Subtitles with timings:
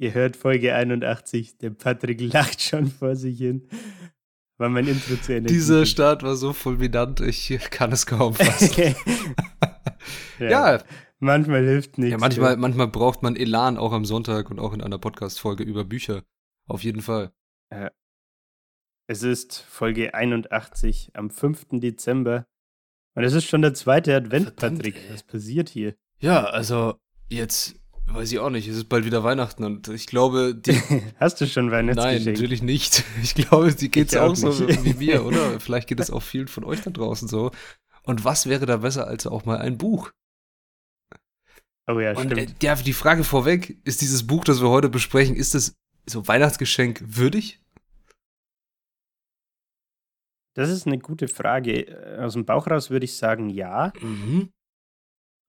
[0.00, 1.58] Ihr hört Folge 81.
[1.58, 3.68] Der Patrick lacht schon vor sich hin.
[4.56, 5.52] War mein Intro zu Ende.
[5.52, 8.94] Dieser Start war so fulminant, ich kann es kaum fassen.
[10.38, 10.82] ja, ja,
[11.18, 12.12] Manchmal hilft nichts.
[12.12, 15.84] Ja, manchmal, manchmal braucht man Elan auch am Sonntag und auch in einer Podcast-Folge über
[15.84, 16.22] Bücher.
[16.66, 17.30] Auf jeden Fall.
[19.06, 21.66] Es ist Folge 81 am 5.
[21.72, 22.46] Dezember.
[23.14, 24.96] Und es ist schon der zweite Advent, Verdammt, Patrick.
[24.96, 25.12] Ey.
[25.12, 25.94] Was passiert hier?
[26.20, 26.94] Ja, also
[27.28, 27.79] jetzt
[28.12, 28.66] Weiß ich auch nicht.
[28.66, 30.72] Es ist bald wieder Weihnachten und ich glaube, die.
[31.20, 32.24] Hast du schon Weihnachtsgeschenk?
[32.24, 33.04] Nein, natürlich nicht.
[33.22, 35.60] Ich glaube, die geht es auch, auch so wie mir, oder?
[35.60, 37.50] Vielleicht geht es auch vielen von euch da draußen so.
[38.02, 40.10] Und was wäre da besser als auch mal ein Buch?
[41.86, 42.38] Oh ja, und, stimmt.
[42.38, 45.74] Äh, ja, die Frage vorweg, ist dieses Buch, das wir heute besprechen, ist es
[46.06, 47.60] so Weihnachtsgeschenk würdig?
[50.54, 52.18] Das ist eine gute Frage.
[52.20, 53.92] Aus dem Bauch raus würde ich sagen, ja.
[54.00, 54.50] Mhm.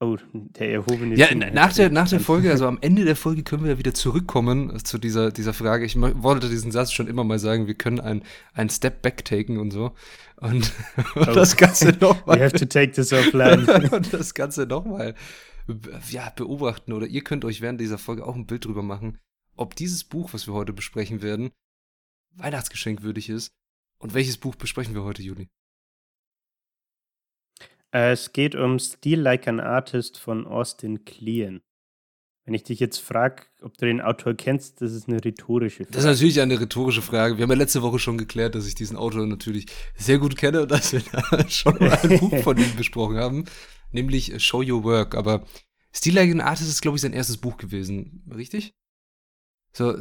[0.04, 3.64] Oh, der erhobene Ja, nach der, nach der Folge, also am Ende der Folge können
[3.64, 5.86] wir ja wieder zurückkommen zu dieser, dieser Frage.
[5.86, 9.60] Ich wollte diesen Satz schon immer mal sagen, wir können ein, ein Step back taken
[9.60, 9.94] und so.
[10.38, 10.74] Und,
[11.14, 11.34] und oh.
[11.34, 12.40] das Ganze nochmal.
[12.40, 13.70] We have to take this offline.
[13.92, 15.14] und das Ganze nochmal
[16.10, 16.94] ja, beobachten.
[16.94, 19.20] Oder ihr könnt euch während dieser Folge auch ein Bild drüber machen,
[19.56, 21.52] ob dieses Buch, was wir heute besprechen werden,
[22.38, 23.52] Weihnachtsgeschenk würdig ist.
[24.00, 25.48] Und welches Buch besprechen wir heute, Juli?
[27.94, 31.62] Äh, es geht um Steal Like an Artist von Austin Kleon.
[32.46, 35.92] Wenn ich dich jetzt frage, ob du den Autor kennst, das ist eine rhetorische Frage.
[35.92, 37.38] Das ist natürlich eine rhetorische Frage.
[37.38, 40.64] Wir haben ja letzte Woche schon geklärt, dass ich diesen Autor natürlich sehr gut kenne
[40.64, 43.46] und dass wir da schon mal ein Buch von ihm besprochen haben,
[43.92, 45.14] nämlich Show Your Work.
[45.14, 45.46] Aber
[45.94, 48.74] Steal Like an Artist ist, glaube ich, sein erstes Buch gewesen, richtig?
[49.74, 49.96] So.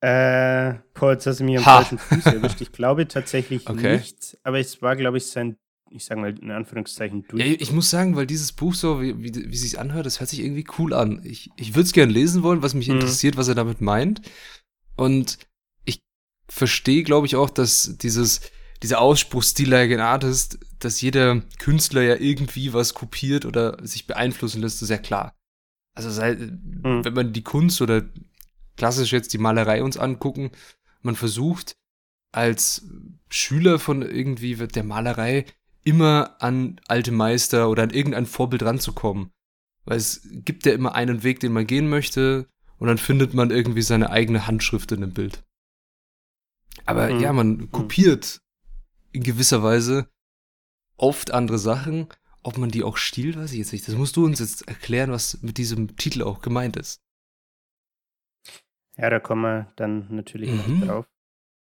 [0.00, 2.60] Äh, Paul, jetzt hast du mir am falschen Fuß erwischt.
[2.60, 3.98] Ich glaube tatsächlich okay.
[3.98, 5.58] nicht, aber es war, glaube ich, sein
[5.94, 7.44] ich sage mal in Anführungszeichen, durch.
[7.44, 10.30] Ja, ich muss sagen, weil dieses Buch so, wie, wie, wie sich anhört, das hört
[10.30, 11.20] sich irgendwie cool an.
[11.24, 12.94] Ich, ich würde es gerne lesen wollen, was mich mhm.
[12.94, 14.22] interessiert, was er damit meint.
[14.96, 15.38] Und
[15.84, 16.00] ich
[16.48, 18.40] verstehe, glaube ich, auch, dass dieses,
[18.82, 24.06] dieser Ausspruch Still like an Artist, dass jeder Künstler ja irgendwie was kopiert oder sich
[24.06, 25.36] beeinflussen lässt, ist ja klar.
[25.94, 27.04] Also sei, mhm.
[27.04, 28.02] wenn man die Kunst oder
[28.76, 30.50] klassisch jetzt die Malerei uns angucken,
[31.02, 31.76] man versucht
[32.32, 32.88] als
[33.28, 35.44] Schüler von irgendwie der Malerei
[35.84, 39.32] immer an alte Meister oder an irgendein Vorbild ranzukommen.
[39.84, 42.46] Weil es gibt ja immer einen Weg, den man gehen möchte,
[42.82, 45.44] und dann findet man irgendwie seine eigene Handschrift in dem Bild.
[46.84, 47.20] Aber mhm.
[47.20, 47.70] ja, man mhm.
[47.70, 48.40] kopiert
[49.12, 50.08] in gewisser Weise
[50.96, 52.08] oft andere Sachen.
[52.42, 53.86] Ob man die auch stiehlt, weiß ich jetzt nicht.
[53.86, 57.00] Das musst du uns jetzt erklären, was mit diesem Titel auch gemeint ist.
[58.96, 60.80] Ja, da kommen wir dann natürlich mhm.
[60.80, 61.06] noch drauf.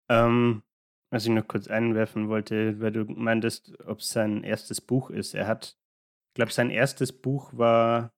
[0.08, 0.62] Ähm,
[1.10, 5.34] was ich noch kurz einwerfen wollte, weil du meintest, ob es sein erstes Buch ist.
[5.34, 5.76] Er hat,
[6.28, 8.12] ich glaube, sein erstes Buch war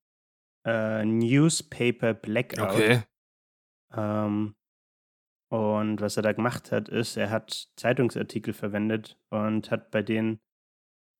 [0.64, 2.70] äh, Newspaper Blackout.
[2.70, 3.02] Okay.
[3.94, 4.54] Ähm,
[5.48, 10.40] und was er da gemacht hat, ist, er hat Zeitungsartikel verwendet und hat bei denen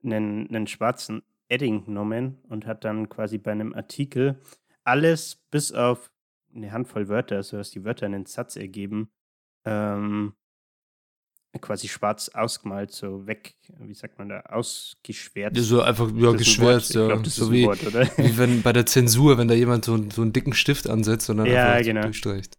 [0.05, 4.41] einen, einen schwarzen Edding genommen und hat dann quasi bei einem Artikel
[4.85, 6.11] alles bis auf
[6.55, 9.11] eine Handvoll Wörter, also dass die Wörter einen Satz ergeben,
[9.65, 10.35] ähm,
[11.61, 15.57] quasi schwarz ausgemalt, so weg, wie sagt man da, ausgeschwärzt.
[15.57, 17.07] Ja, so einfach, ja, geschwärzt, ja.
[17.09, 20.33] Glaub, so wie, Wort, wie wenn bei der Zensur, wenn da jemand so, so einen
[20.33, 22.03] dicken Stift ansetzt und dann ja, einfach genau.
[22.03, 22.59] durchstreicht.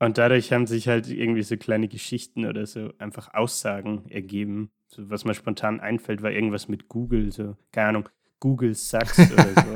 [0.00, 4.70] Und dadurch haben sich halt irgendwie so kleine Geschichten oder so einfach Aussagen ergeben.
[4.88, 8.08] So, was mir spontan einfällt, war irgendwas mit Google, so, keine Ahnung,
[8.40, 9.74] Google Sucks oder so.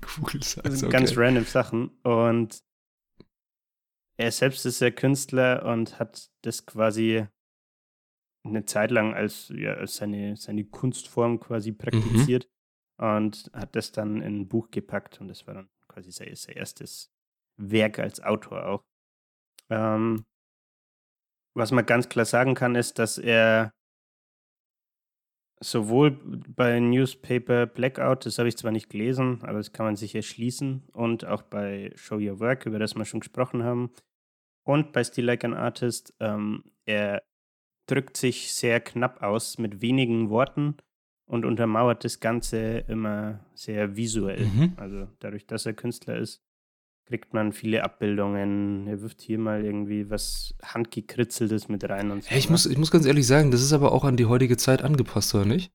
[0.16, 0.96] Google Sucks, also okay.
[0.96, 1.90] Ganz random Sachen.
[2.02, 2.62] Und
[4.16, 7.26] er selbst ist ja Künstler und hat das quasi
[8.44, 11.78] eine Zeit lang als, ja, als seine, seine Kunstform quasi mhm.
[11.78, 12.48] praktiziert
[12.98, 13.06] mhm.
[13.06, 16.56] und hat das dann in ein Buch gepackt und das war dann quasi sein, sein
[16.56, 17.10] erstes
[17.56, 18.84] Werk als Autor auch.
[19.70, 20.24] Ähm,
[21.56, 23.72] was man ganz klar sagen kann, ist, dass er
[25.60, 26.10] sowohl
[26.48, 30.84] bei Newspaper Blackout, das habe ich zwar nicht gelesen, aber das kann man sich erschließen,
[30.92, 33.90] und auch bei Show Your Work, über das wir schon gesprochen haben,
[34.64, 37.22] und bei Still Like an Artist, ähm, er
[37.86, 40.76] drückt sich sehr knapp aus mit wenigen Worten
[41.26, 44.46] und untermauert das Ganze immer sehr visuell.
[44.46, 44.72] Mhm.
[44.76, 46.42] Also dadurch, dass er Künstler ist,
[47.06, 48.86] kriegt man viele Abbildungen.
[48.86, 52.30] Er wirft hier mal irgendwie was Handgekritzeltes mit rein und so.
[52.30, 54.56] Ja, ich, muss, ich muss ganz ehrlich sagen, das ist aber auch an die heutige
[54.56, 55.70] Zeit angepasst, oder nicht?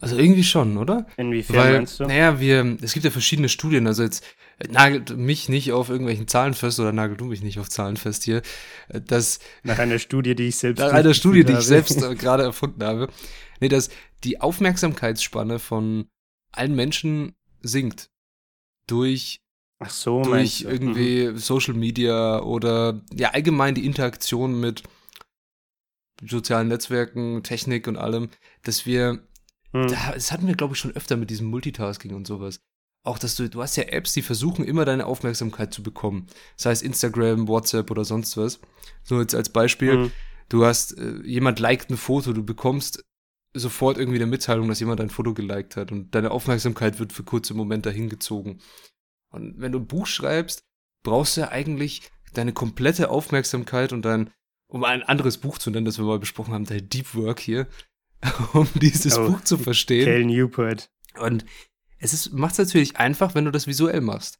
[0.00, 1.06] Also irgendwie schon, oder?
[1.18, 2.04] Inwiefern Weil, meinst du?
[2.04, 4.24] naja, wir, es gibt ja verschiedene Studien, also jetzt
[4.58, 7.98] äh, nagelt mich nicht auf irgendwelchen Zahlen fest oder nagelt du mich nicht auf Zahlen
[7.98, 8.40] fest hier,
[8.88, 12.14] äh, dass Nach einer Studie, die ich selbst nach einer Studie, die ich selbst äh,
[12.14, 13.08] gerade erfunden habe,
[13.60, 13.90] nee, dass
[14.24, 16.08] die Aufmerksamkeitsspanne von
[16.50, 18.10] allen Menschen sinkt
[18.86, 19.42] durch.
[19.82, 20.68] Ach so, durch du?
[20.68, 24.82] irgendwie Social Media oder ja allgemein die Interaktion mit
[26.22, 28.28] sozialen Netzwerken, Technik und allem,
[28.62, 29.24] dass wir,
[29.72, 29.88] Mhm.
[29.88, 32.60] da, das hatten wir glaube ich schon öfter mit diesem Multitasking und sowas.
[33.06, 36.26] Auch dass du, du hast ja Apps, die versuchen immer deine Aufmerksamkeit zu bekommen.
[36.56, 38.60] Sei es Instagram, WhatsApp oder sonst was.
[39.04, 40.12] So jetzt als Beispiel, Mhm.
[40.50, 43.02] du hast, äh, jemand liked ein Foto, du bekommst
[43.54, 47.22] sofort irgendwie eine Mitteilung, dass jemand dein Foto geliked hat und deine Aufmerksamkeit wird für
[47.24, 48.60] kurze Momente hingezogen.
[49.30, 50.62] Und wenn du ein Buch schreibst,
[51.02, 52.02] brauchst du ja eigentlich
[52.34, 54.30] deine komplette Aufmerksamkeit und dein,
[54.68, 57.66] um ein anderes Buch zu nennen, das wir mal besprochen haben, dein Deep Work hier,
[58.52, 60.04] um dieses Oh, Buch zu verstehen.
[60.04, 60.90] Cal Newport.
[61.18, 61.44] Und
[61.98, 64.38] es ist, macht es natürlich einfach, wenn du das visuell machst.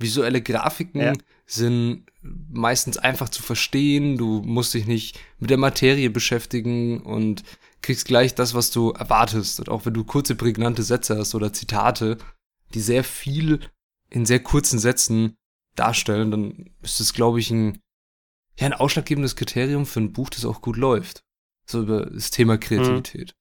[0.00, 1.12] Visuelle Grafiken Ja.
[1.44, 4.16] sind meistens einfach zu verstehen.
[4.16, 7.42] Du musst dich nicht mit der Materie beschäftigen und
[7.82, 9.58] kriegst gleich das, was du erwartest.
[9.58, 12.16] Und auch wenn du kurze, prägnante Sätze hast oder Zitate,
[12.74, 13.60] die sehr viel
[14.10, 15.36] in sehr kurzen Sätzen
[15.74, 17.80] darstellen, dann ist das, glaube ich, ein,
[18.58, 21.22] ja, ein ausschlaggebendes Kriterium für ein Buch, das auch gut läuft.
[21.66, 23.34] So über das Thema Kreativität.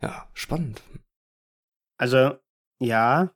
[0.00, 0.82] Ja, spannend.
[1.98, 2.38] Also,
[2.80, 3.34] ja.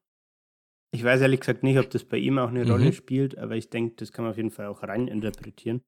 [0.94, 2.70] Ich weiß ehrlich gesagt nicht, ob das bei ihm auch eine Mhm.
[2.70, 5.82] Rolle spielt, aber ich denke, das kann man auf jeden Fall auch rein interpretieren.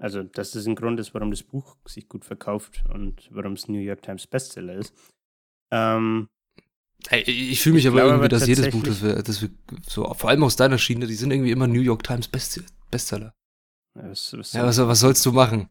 [0.00, 3.68] Also, dass das ein Grund ist, warum das Buch sich gut verkauft und warum es
[3.68, 4.94] New York Times Bestseller ist.
[5.70, 6.28] Ähm,
[7.10, 9.50] Ich fühle mich Ich aber glaube irgendwie, dass jedes Buch, das wir, das wir,
[9.86, 13.34] so, vor allem aus deiner Schiene, die sind irgendwie immer New York Times Best Bestseller.
[13.94, 15.68] was, was Ja, was, was sollst du machen?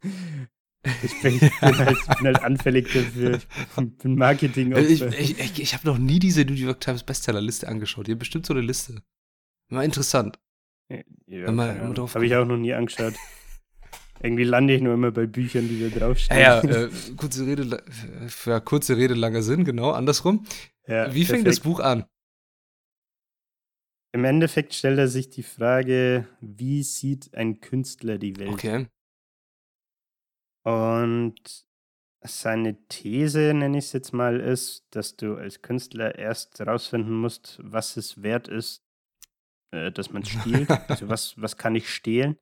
[1.04, 3.36] ich, bin, bin halt, bin halt anfällig dafür.
[3.38, 4.72] Ich bin Marketing.
[4.72, 8.08] Äh, Ich, ich, ich, ich habe noch nie diese New York Times Bestseller-Liste angeschaut.
[8.08, 9.02] Ihr habt bestimmt so eine Liste.
[9.70, 10.40] War interessant.
[11.26, 13.16] ja, man drauf Habe ich auch noch nie angeschaut.
[14.22, 16.40] Irgendwie lande ich nur immer bei Büchern, die da draufstehen.
[16.40, 17.84] Ja, ja, äh, kurze Rede,
[18.28, 20.46] für kurze Rede, langer Sinn, genau, andersrum.
[20.88, 21.60] Ja, Wie fängt das.
[21.60, 22.06] Buch an?
[24.14, 28.54] Im Endeffekt stellt er sich die Frage, wie sieht ein Künstler die Welt?
[28.54, 28.88] Okay.
[30.64, 31.66] Und
[32.24, 37.60] seine These, nenne ich es jetzt mal, ist, dass du als Künstler erst herausfinden musst,
[37.62, 38.84] was es wert ist,
[39.72, 40.70] äh, dass man stiehlt.
[40.90, 42.38] also was, was kann ich stehlen?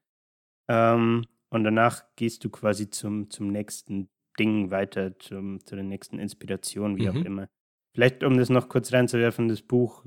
[0.69, 4.09] Ähm, und danach gehst du quasi zum, zum nächsten
[4.39, 7.25] Ding weiter, zum, zu der nächsten Inspiration, wie auch Mhm.
[7.25, 7.50] immer.
[7.95, 10.06] Vielleicht, um das noch kurz reinzuwerfen, das Buch,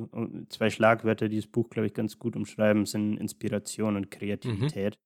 [0.50, 4.98] zwei Schlagwörter, die das Buch, glaube ich, ganz gut umschreiben, sind Inspiration und Kreativität.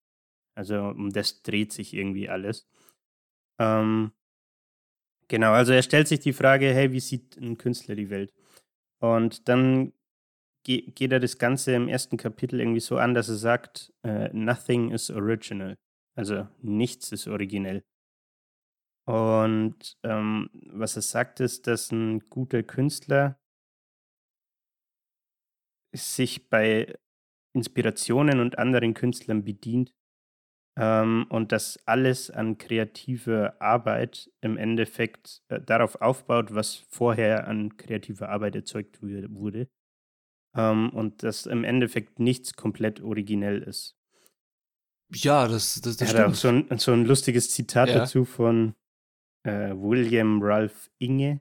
[0.57, 2.69] Also um das dreht sich irgendwie alles.
[3.61, 4.11] Ähm,
[5.29, 8.35] genau, also er stellt sich die Frage, hey, wie sieht ein Künstler die Welt?
[8.99, 9.93] Und dann
[10.65, 14.29] ge geht er das Ganze im ersten Kapitel irgendwie so an, dass er sagt, äh,
[14.33, 15.79] nothing is original.
[16.17, 17.85] Also nichts ist originell.
[19.05, 23.39] Und ähm, was er sagt, ist, dass ein guter Künstler
[25.95, 26.95] sich bei
[27.55, 29.93] Inspirationen und anderen Künstlern bedient
[30.79, 37.77] ähm, und dass alles an kreativer Arbeit im Endeffekt äh, darauf aufbaut, was vorher an
[37.77, 39.69] kreativer Arbeit erzeugt wu- wurde.
[40.57, 43.97] Ähm, und dass im Endeffekt nichts komplett originell ist.
[45.15, 46.69] Ja, das, das, das Er hat auch stimmt.
[46.69, 48.01] so ein, so ein lustiges Zitat Ja.
[48.01, 48.75] dazu von
[49.45, 51.41] äh, William Ralph Inge.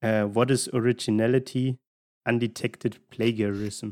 [0.00, 1.78] Äh, What is originality?
[2.24, 3.90] Undetected plagiarism.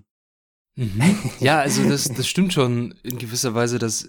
[0.76, 1.16] Mhm.
[1.40, 4.06] Ja, also das, das stimmt schon in gewisser Weise, dass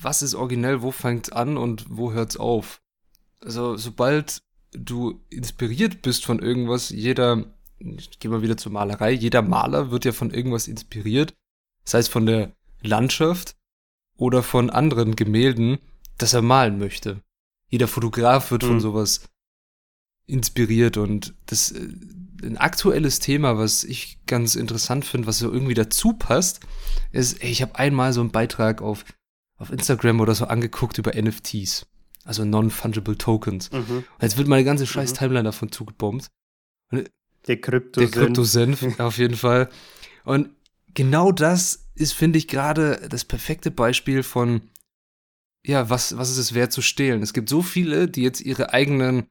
[0.00, 2.80] was ist originell, wo fängt an und wo hört's auf?
[3.40, 4.42] Also sobald
[4.72, 7.44] du inspiriert bist von irgendwas, jeder,
[7.78, 11.34] ich gehe mal wieder zur Malerei, jeder Maler wird ja von irgendwas inspiriert,
[11.84, 13.56] sei es von der Landschaft
[14.16, 15.78] oder von anderen Gemälden,
[16.16, 17.22] das er malen möchte.
[17.68, 18.80] Jeder Fotograf wird von Mhm.
[18.80, 19.20] sowas
[20.26, 21.88] inspiriert und das äh,
[22.42, 26.60] ein aktuelles Thema, was ich ganz interessant finde, was so irgendwie dazu passt,
[27.10, 29.04] ist, ey, ich habe einmal so einen Beitrag auf,
[29.56, 31.86] auf Instagram oder so angeguckt über NFTs,
[32.24, 33.72] also Non-Fungible Tokens.
[33.72, 33.78] Mhm.
[33.98, 35.16] Und jetzt wird meine ganze scheiß Mhm.
[35.16, 36.28] Timeline davon zugebombt.
[37.48, 39.68] Der Krypto Der Kryptosenf, auf jeden Fall.
[40.24, 40.50] Und
[40.94, 44.62] genau das ist, finde ich, gerade das perfekte Beispiel von,
[45.64, 47.22] ja, was, was ist es wert zu stehlen?
[47.22, 49.26] Es gibt so viele, die jetzt ihre eigenen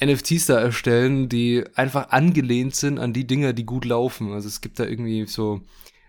[0.00, 4.32] NFTs da erstellen, die einfach angelehnt sind an die Dinger, die gut laufen.
[4.32, 5.62] Also es gibt da irgendwie so,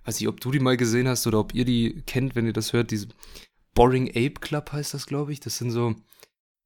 [0.05, 2.53] weiß nicht, ob du die mal gesehen hast oder ob ihr die kennt, wenn ihr
[2.53, 3.07] das hört, diese
[3.73, 5.39] Boring Ape Club heißt das, glaube ich.
[5.39, 5.95] Das sind so,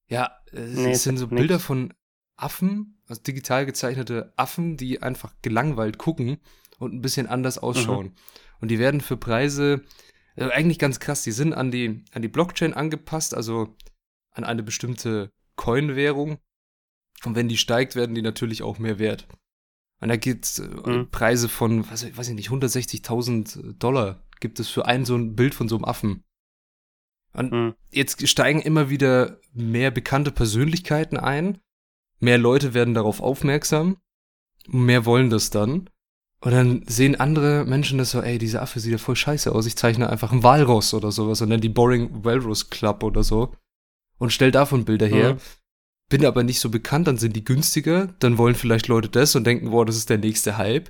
[0.08, 1.94] ja, es nee, sind so Bilder von
[2.36, 6.38] Affen, also digital gezeichnete Affen, die einfach gelangweilt gucken
[6.78, 8.08] und ein bisschen anders ausschauen.
[8.08, 8.16] Mhm.
[8.60, 9.84] Und die werden für Preise,
[10.38, 13.76] also eigentlich ganz krass, die sind an die, an die Blockchain angepasst, also
[14.32, 16.38] an eine bestimmte Coin-Währung.
[17.24, 19.28] Und wenn die steigt, werden die natürlich auch mehr wert.
[20.00, 21.10] Und da gibt's äh, mhm.
[21.10, 25.56] Preise von, was, weiß ich nicht, 160.000 Dollar gibt es für ein so ein Bild
[25.56, 26.24] von so einem Affen.
[27.34, 27.76] Und mhm.
[27.90, 31.60] jetzt steigen immer wieder mehr bekannte Persönlichkeiten ein.
[32.20, 33.98] Mehr Leute werden darauf aufmerksam.
[34.68, 35.90] Mehr wollen das dann.
[36.40, 39.66] Und dann sehen andere Menschen das so, ey, dieser Affe sieht ja voll scheiße aus.
[39.66, 43.56] Ich zeichne einfach einen Walross oder sowas und dann die Boring Walrus Club oder so.
[44.20, 45.36] Und stell davon Bilder her.
[45.36, 45.40] Mhm.
[46.10, 48.14] Bin aber nicht so bekannt, dann sind die günstiger.
[48.20, 50.90] Dann wollen vielleicht Leute das und denken, boah, das ist der nächste Hype.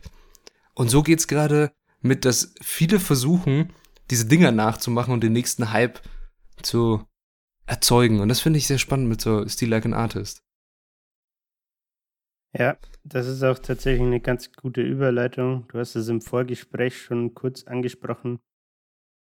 [0.73, 3.73] Und so geht's gerade mit, dass viele versuchen,
[4.11, 6.01] diese Dinger nachzumachen und den nächsten Hype
[6.61, 7.03] zu
[7.65, 8.19] erzeugen.
[8.19, 10.43] Und das finde ich sehr spannend mit so Still Like an Artist.
[12.53, 15.67] Ja, das ist auch tatsächlich eine ganz gute Überleitung.
[15.69, 18.39] Du hast es im Vorgespräch schon kurz angesprochen.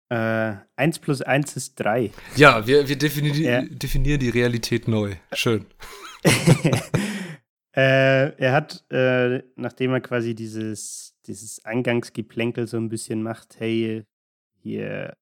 [0.10, 2.12] Äh, 1 plus 1 ist 3.
[2.36, 3.62] Ja, wir, wir defini ja.
[3.62, 5.16] definieren die Realität neu.
[5.34, 5.66] Schön.
[7.76, 14.06] äh, er hat, äh, nachdem er quasi dieses, dieses Eingangsgeplänkel so ein bisschen macht, hey,
[14.62, 15.16] hier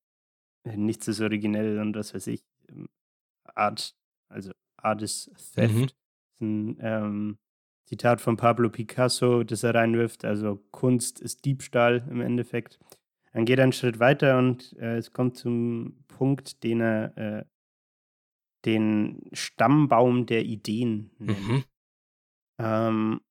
[0.63, 2.87] nichts ist originell und was weiß ich, ähm,
[3.55, 3.95] Art,
[4.29, 5.73] also Art is Theft.
[5.73, 5.87] Mhm.
[6.39, 7.37] Ein ähm,
[7.87, 12.79] Zitat von Pablo Picasso, das er reinwirft, also Kunst ist Diebstahl im Endeffekt.
[13.31, 17.45] Dann geht er einen Schritt weiter und äh, es kommt zum Punkt, den er äh,
[18.65, 21.47] den Stammbaum der Ideen nennt.
[21.47, 21.63] Mhm.
[22.59, 23.21] Ähm,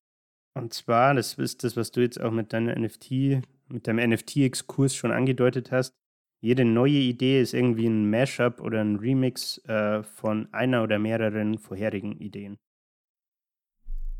[0.54, 4.94] und zwar, das ist das, was du jetzt auch mit deiner NFT, mit deinem NFT-Exkurs
[4.94, 5.94] schon angedeutet hast,
[6.40, 11.58] jede neue Idee ist irgendwie ein Mashup oder ein Remix äh, von einer oder mehreren
[11.58, 12.58] vorherigen Ideen.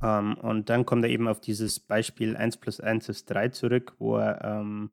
[0.03, 3.95] Ähm, und dann kommt er eben auf dieses Beispiel 1 plus 1 ist 3 zurück,
[3.99, 4.91] wo er ähm,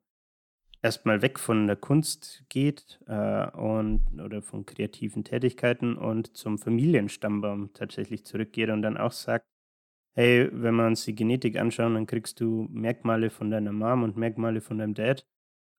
[0.82, 7.72] erstmal weg von der Kunst geht äh, und oder von kreativen Tätigkeiten und zum Familienstammbaum
[7.72, 9.46] tatsächlich zurückgeht und dann auch sagt,
[10.14, 14.16] hey, wenn wir uns die Genetik anschauen, dann kriegst du Merkmale von deiner Mom und
[14.16, 15.26] Merkmale von deinem Dad.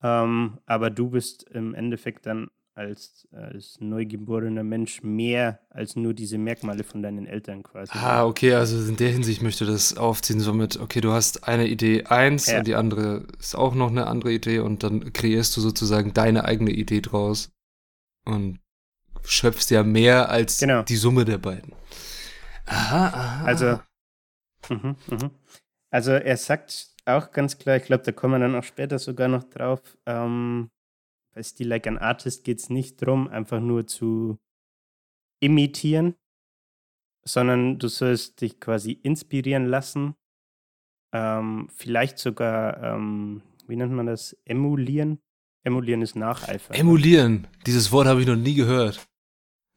[0.04, 6.38] Ähm, aber du bist im Endeffekt dann als, als neugeborener Mensch mehr als nur diese
[6.38, 7.92] Merkmale von deinen Eltern quasi.
[7.94, 12.04] Ah, okay, also in der Hinsicht möchte das aufziehen, somit, okay, du hast eine Idee
[12.04, 12.58] eins ja.
[12.58, 16.44] und die andere ist auch noch eine andere Idee und dann kreierst du sozusagen deine
[16.44, 17.50] eigene Idee draus
[18.26, 18.60] und
[19.24, 20.84] schöpfst ja mehr als genau.
[20.84, 21.74] die Summe der beiden.
[22.66, 23.46] Aha, aha.
[23.46, 23.80] Also,
[24.70, 25.32] mh, mh.
[25.92, 29.30] also er sagt auch ganz klar, ich glaube, da kommen wir dann auch später sogar
[29.30, 30.70] noch drauf, ähm,
[31.36, 34.40] bei Still Like an Artist geht es nicht darum, einfach nur zu
[35.42, 36.16] imitieren,
[37.28, 40.16] sondern du sollst dich quasi inspirieren lassen,
[41.14, 45.20] ähm, vielleicht sogar, ähm, wie nennt man das, emulieren.
[45.64, 46.76] Emulieren ist Nacheifern.
[46.76, 49.06] Emulieren, dieses Wort habe ich noch nie gehört.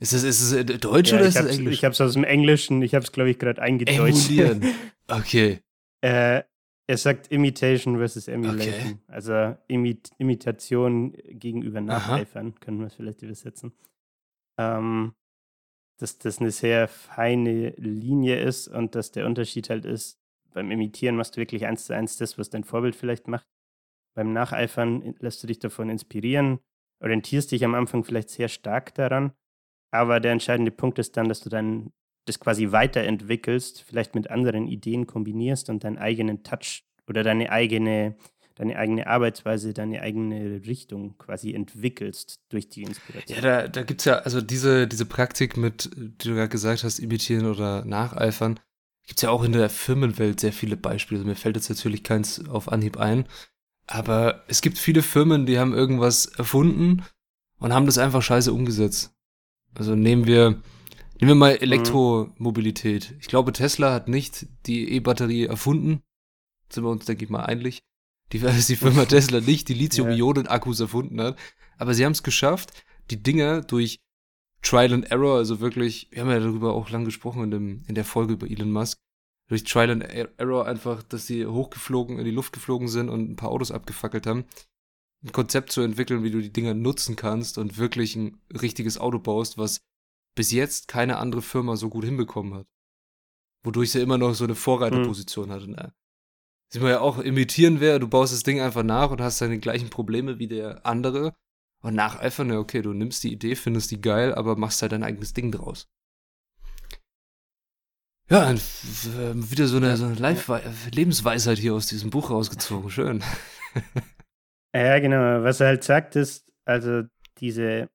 [0.00, 1.74] Ist es, ist es äh, Deutsch ja, oder ist es Englisch?
[1.74, 4.30] Ich habe es aus dem Englischen, ich habe es, glaube ich, gerade eingedeutscht.
[4.30, 4.64] Emulieren,
[5.08, 5.60] okay.
[6.02, 6.42] äh,
[6.88, 8.74] er sagt Imitation versus Emulation.
[8.74, 8.98] Okay.
[9.08, 12.58] Also Imit Imitation gegenüber Nacheifern, Aha.
[12.60, 13.72] können wir es vielleicht übersetzen.
[14.58, 15.12] Ähm,
[15.98, 20.18] dass das eine sehr feine Linie ist und dass der Unterschied halt ist,
[20.54, 23.46] beim Imitieren machst du wirklich eins zu eins das, was dein Vorbild vielleicht macht.
[24.14, 26.58] Beim Nacheifern lässt du dich davon inspirieren,
[27.00, 29.32] orientierst dich am Anfang vielleicht sehr stark daran,
[29.92, 31.92] aber der entscheidende Punkt ist dann, dass du dann
[32.28, 38.16] das quasi weiterentwickelst, vielleicht mit anderen Ideen kombinierst und deinen eigenen Touch oder deine eigene,
[38.54, 43.36] deine eigene Arbeitsweise, deine eigene Richtung quasi entwickelst durch die Inspiration.
[43.36, 46.84] Ja, da, da gibt es ja, also diese, diese Praktik mit, die du gerade gesagt
[46.84, 48.60] hast, imitieren oder nacheifern,
[49.06, 51.24] gibt es ja auch in der Firmenwelt sehr viele Beispiele.
[51.24, 53.26] Mir fällt jetzt natürlich keins auf Anhieb ein.
[53.86, 57.04] Aber es gibt viele Firmen, die haben irgendwas erfunden
[57.58, 59.14] und haben das einfach scheiße umgesetzt.
[59.74, 60.60] Also nehmen wir,
[61.20, 61.62] Nehmen wir mal mhm.
[61.62, 63.14] Elektromobilität.
[63.20, 66.02] Ich glaube, Tesla hat nicht die E-Batterie erfunden.
[66.68, 67.82] Sind wir uns, denke ich mal, einig.
[68.32, 71.38] Die, die Firma Tesla nicht die Lithium-Ionen-Akkus erfunden hat.
[71.76, 74.00] Aber sie haben es geschafft, die Dinger durch
[74.62, 77.94] Trial and Error, also wirklich, wir haben ja darüber auch lang gesprochen in, dem, in
[77.94, 78.98] der Folge über Elon Musk,
[79.48, 83.36] durch Trial and Error einfach, dass sie hochgeflogen, in die Luft geflogen sind und ein
[83.36, 84.44] paar Autos abgefackelt haben,
[85.24, 89.20] ein Konzept zu entwickeln, wie du die Dinger nutzen kannst und wirklich ein richtiges Auto
[89.20, 89.80] baust, was
[90.38, 92.66] bis jetzt keine andere Firma so gut hinbekommen hat.
[93.64, 95.52] wodurch er immer noch so eine Vorreiterposition mhm.
[95.52, 95.68] hatte.
[95.68, 95.92] Ne?
[96.68, 99.50] Sieht man ja auch, imitieren wäre, du baust das Ding einfach nach und hast dann
[99.50, 101.34] die gleichen Probleme wie der andere.
[101.82, 105.02] Und nacheifern, ja, okay, du nimmst die Idee, findest die geil, aber machst halt dein
[105.02, 105.88] eigenes Ding draus.
[108.30, 112.90] Ja, wieder so eine, so eine Lebensweisheit hier aus diesem Buch rausgezogen.
[112.90, 113.24] Schön.
[114.74, 115.42] Ja, genau.
[115.42, 117.02] Was er halt sagt, ist, also
[117.38, 117.88] diese,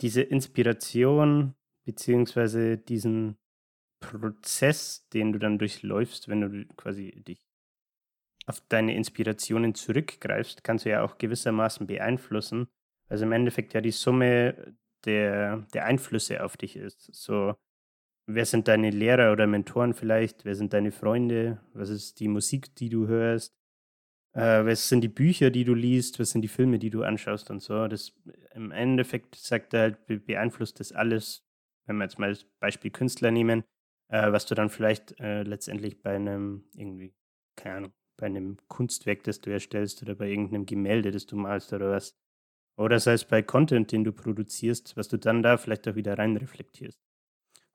[0.00, 3.38] diese Inspiration, beziehungsweise diesen
[4.00, 7.48] Prozess, den du dann durchläufst, wenn du quasi dich
[8.46, 12.68] auf deine Inspirationen zurückgreifst, kannst du ja auch gewissermaßen beeinflussen.
[13.08, 17.14] Also im Endeffekt ja die Summe der, der Einflüsse auf dich ist.
[17.14, 17.54] So,
[18.26, 20.44] wer sind deine Lehrer oder Mentoren vielleicht?
[20.44, 21.60] Wer sind deine Freunde?
[21.74, 23.57] Was ist die Musik, die du hörst?
[24.34, 26.18] Äh, was sind die Bücher, die du liest?
[26.18, 27.88] Was sind die Filme, die du anschaust und so?
[27.88, 28.12] Das
[28.54, 31.44] im Endeffekt sagt er halt, beeinflusst das alles,
[31.86, 33.64] wenn wir jetzt mal das Beispiel Künstler nehmen,
[34.08, 37.14] äh, was du dann vielleicht äh, letztendlich bei einem irgendwie,
[37.56, 41.72] keine Ahnung, bei einem Kunstwerk, das du erstellst oder bei irgendeinem Gemälde, das du malst
[41.72, 42.14] oder was.
[42.76, 46.16] Oder sei es bei Content, den du produzierst, was du dann da vielleicht auch wieder
[46.18, 47.00] rein reflektierst.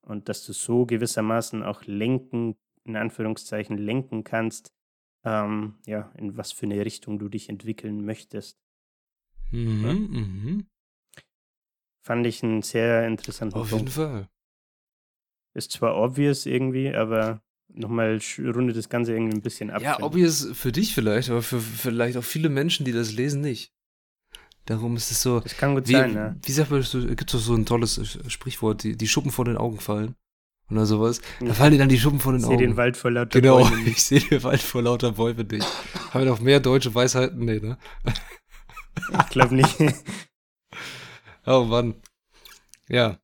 [0.02, 4.72] Und dass du so gewissermaßen auch lenken, in Anführungszeichen lenken kannst,
[5.24, 8.60] ähm, ja, in was für eine Richtung du dich entwickeln möchtest.
[9.52, 9.94] Mhm, ja?
[9.94, 10.66] mhm.
[12.02, 13.86] Fand ich einen sehr interessanten Auf Punkt.
[13.86, 14.30] jeden Fall.
[15.54, 19.82] Ist zwar obvious irgendwie, aber nochmal rundet das Ganze irgendwie ein bisschen ab.
[19.82, 23.72] Ja, obvious für dich vielleicht, aber für vielleicht auch viele Menschen, die das lesen, nicht.
[24.66, 25.40] Darum ist es so.
[25.40, 26.36] Das kann gut wie, sein, ja.
[26.42, 26.82] Wie sagt man,
[27.16, 30.16] gibt es so ein tolles Sprichwort, die, die Schuppen vor den Augen fallen
[30.70, 31.22] oder sowas.
[31.40, 32.54] Da fallen dir dann die Schuppen von den ich Augen.
[32.60, 33.88] Ich sehe den Wald vor lauter genau, Bäume nicht.
[33.88, 35.68] ich sehe den Wald vor lauter Bäume nicht.
[36.12, 37.46] Haben wir noch mehr deutsche Weisheiten?
[37.46, 37.78] Nee, ne?
[39.20, 39.78] Ich glaube nicht.
[41.46, 41.96] oh Mann.
[42.88, 43.20] Ja.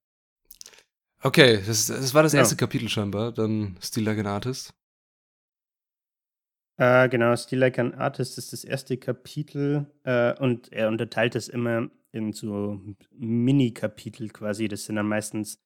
[1.22, 2.60] Okay, das, das war das erste ja.
[2.60, 3.32] Kapitel scheinbar.
[3.32, 4.74] Dann Still Like an Artist.
[6.78, 11.50] Äh, genau, Still Like an Artist ist das erste Kapitel äh, und er unterteilt es
[11.50, 14.68] immer in so Mini-Kapitel quasi.
[14.68, 15.60] Das sind dann meistens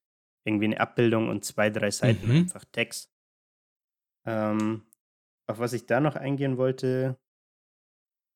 [0.46, 2.38] irgendwie eine Abbildung und zwei, drei Seiten mhm.
[2.38, 3.12] einfach Text.
[4.26, 4.86] Ähm,
[5.48, 7.18] auf was ich da noch eingehen wollte,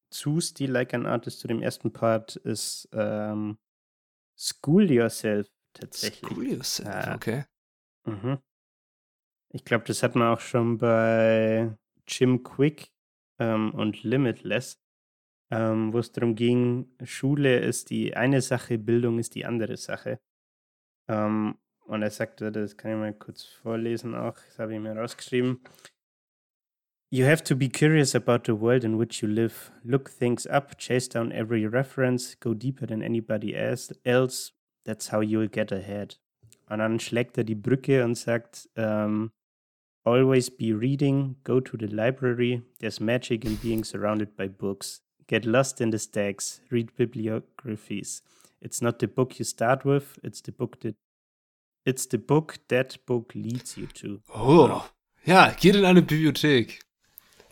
[0.09, 3.57] zu Still Like an Artist, zu dem ersten Part, ist ähm,
[4.37, 6.31] School Yourself tatsächlich.
[6.31, 7.45] School Yourself, äh, okay.
[8.05, 8.39] Mhm.
[9.53, 12.91] Ich glaube, das hat man auch schon bei Jim Quick
[13.39, 14.79] ähm, und Limitless,
[15.51, 20.19] ähm, wo es darum ging, Schule ist die eine Sache, Bildung ist die andere Sache.
[21.09, 24.95] Ähm, und er sagte, das kann ich mal kurz vorlesen auch, das habe ich mir
[24.95, 25.59] rausgeschrieben.
[27.09, 29.71] You have to be curious about the world in which you live.
[29.83, 34.53] Look things up, chase down every reference, go deeper than anybody else.
[34.83, 36.19] That's how you'll get ahead.
[36.69, 39.31] Und dann schlägt er die Brücke und sagt, um, ähm,
[40.07, 42.61] Always be reading, go to the library.
[42.79, 45.01] There's magic in being surrounded by books.
[45.27, 48.21] Get lost in the stacks, read bibliographies.
[48.61, 50.95] It's not the book you start with, it's the book that
[51.87, 54.19] It's the book that book leads you to.
[54.35, 54.81] Oh,
[55.23, 56.81] ja, geht in eine Bibliothek.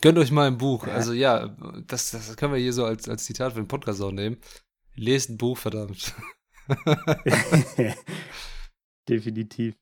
[0.02, 0.86] Gönnt euch mal ein Buch.
[0.86, 4.12] Also ja, das, das können wir hier so als, als Zitat für den Podcast auch
[4.12, 4.36] nehmen.
[4.94, 6.14] Lest ein Buch, verdammt.
[9.08, 9.74] Definitiv.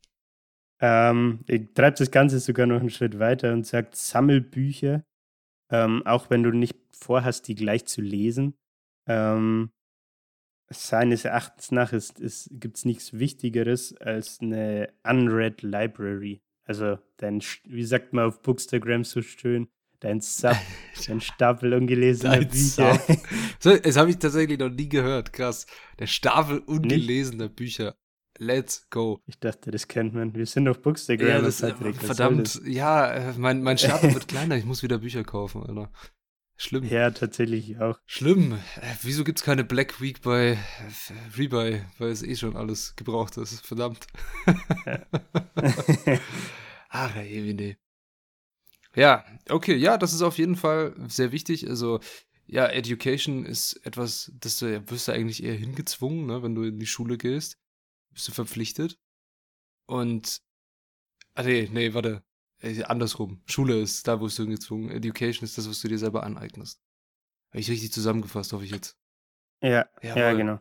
[0.80, 5.02] Ähm, ich treibe das Ganze sogar noch einen Schritt weiter und sagt, sammel Bücher,
[5.68, 8.54] ähm, auch wenn du nicht vorhast, die gleich zu lesen.
[9.08, 9.72] Ähm,
[10.74, 16.40] seines Erachtens nach ist, ist, gibt es nichts Wichtigeres als eine unread Library.
[16.64, 19.68] Also dein, wie sagt man auf Bookstagram so schön,
[20.00, 20.56] dein Sub,
[21.06, 23.00] dein Stapel ungelesener dein Bücher.
[23.58, 25.66] so, das habe ich tatsächlich noch nie gehört, krass.
[25.98, 27.56] Der Stapel ungelesener Nicht?
[27.56, 27.96] Bücher.
[28.38, 29.20] Let's go.
[29.26, 30.34] Ich dachte, das kennt man.
[30.34, 31.28] Wir sind auf Bookstagram.
[31.28, 34.56] Ja, das, Patrick, verdammt, ja, äh, mein, mein Stapel wird kleiner.
[34.56, 35.92] Ich muss wieder Bücher kaufen, Alter.
[36.56, 36.84] Schlimm.
[36.84, 37.98] Ja, tatsächlich auch.
[38.06, 38.52] Schlimm.
[38.80, 40.58] Äh, wieso gibt es keine Black Week bei äh,
[41.36, 41.82] Rebuy?
[41.98, 43.66] Weil es eh schon alles gebraucht ist.
[43.66, 44.06] Verdammt.
[44.86, 45.06] Ja.
[46.88, 47.76] Ach, nee.
[48.94, 51.68] Ja, okay, ja, das ist auf jeden Fall sehr wichtig.
[51.68, 51.98] Also,
[52.46, 56.78] ja, Education ist etwas, das du wirst du eigentlich eher hingezwungen, ne, wenn du in
[56.78, 57.58] die Schule gehst.
[58.12, 58.98] Bist du verpflichtet.
[59.86, 60.40] Und,
[61.34, 62.22] ah nee, nee, warte.
[62.64, 63.42] Äh, andersrum.
[63.46, 64.90] Schule ist da, wo du gezwungen.
[64.90, 66.80] Education ist das, was du dir selber aneignest.
[67.50, 68.98] Habe ich richtig zusammengefasst, hoffe ich jetzt.
[69.62, 70.22] Ja, Jawohl.
[70.22, 70.60] ja, genau.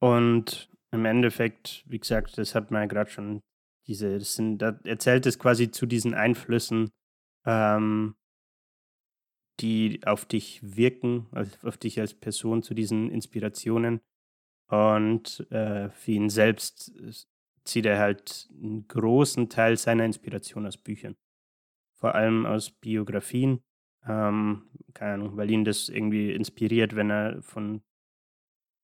[0.00, 3.42] Und im Endeffekt, wie gesagt, das hat man ja gerade schon
[3.86, 6.90] diese, das sind, da erzählt es quasi zu diesen Einflüssen,
[7.46, 8.14] ähm,
[9.60, 11.26] die auf dich wirken,
[11.62, 14.00] auf dich als Person, zu diesen Inspirationen.
[14.70, 16.92] Und äh, für ihn selbst
[17.68, 21.16] zieht er halt einen großen Teil seiner Inspiration aus Büchern.
[21.94, 23.60] Vor allem aus Biografien.
[24.06, 27.82] Ähm, keine Ahnung, weil ihn das irgendwie inspiriert, wenn er von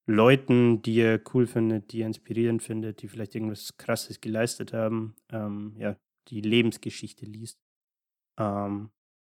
[0.07, 5.17] Leuten, die er cool findet, die er inspirierend findet, die vielleicht irgendwas Krasses geleistet haben,
[5.31, 5.97] ähm, ja,
[6.29, 7.59] die Lebensgeschichte liest.
[8.39, 8.91] Ähm,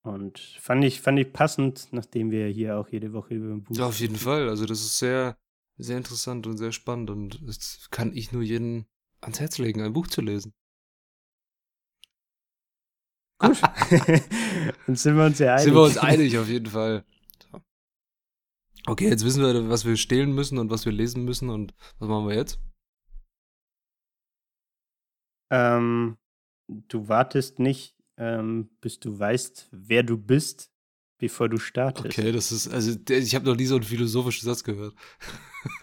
[0.03, 3.77] und fand ich, fand ich passend, nachdem wir hier auch jede Woche über ein Buch.
[3.77, 4.49] Ja, auf jeden Fall.
[4.49, 5.37] Also, das ist sehr,
[5.77, 8.87] sehr interessant und sehr spannend und das kann ich nur jedem
[9.21, 10.53] ans Herz legen, ein Buch zu lesen.
[13.39, 13.61] Gut.
[14.87, 15.65] Dann sind wir uns ja einig.
[15.65, 17.05] Sind wir uns einig, auf jeden Fall.
[18.87, 22.09] Okay, jetzt wissen wir, was wir stehlen müssen und was wir lesen müssen und was
[22.09, 22.61] machen wir jetzt?
[25.53, 26.17] Ähm,
[26.69, 30.71] du wartest nicht, ähm, bis du weißt, wer du bist,
[31.19, 32.07] bevor du startest.
[32.07, 34.95] Okay, das ist, also ich habe noch nie so einen philosophischen Satz gehört.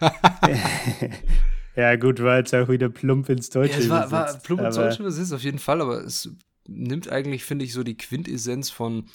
[1.76, 3.74] ja, gut, war jetzt auch wieder plump ins Deutsche.
[3.74, 6.30] Ja, es war, war plump ins Deutsche übersetzt, auf jeden Fall, aber es
[6.66, 9.10] nimmt eigentlich, finde ich, so die Quintessenz von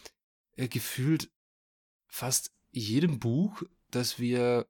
[0.56, 1.32] äh, gefühlt
[2.08, 4.68] fast jedem Buch, dass wir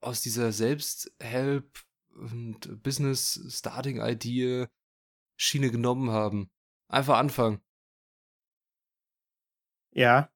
[0.00, 1.80] aus dieser Selbsthelp
[2.14, 4.66] und Business Starting Idee
[5.36, 6.50] Schiene genommen haben.
[6.88, 7.60] Einfach anfangen.
[9.92, 10.31] Ja,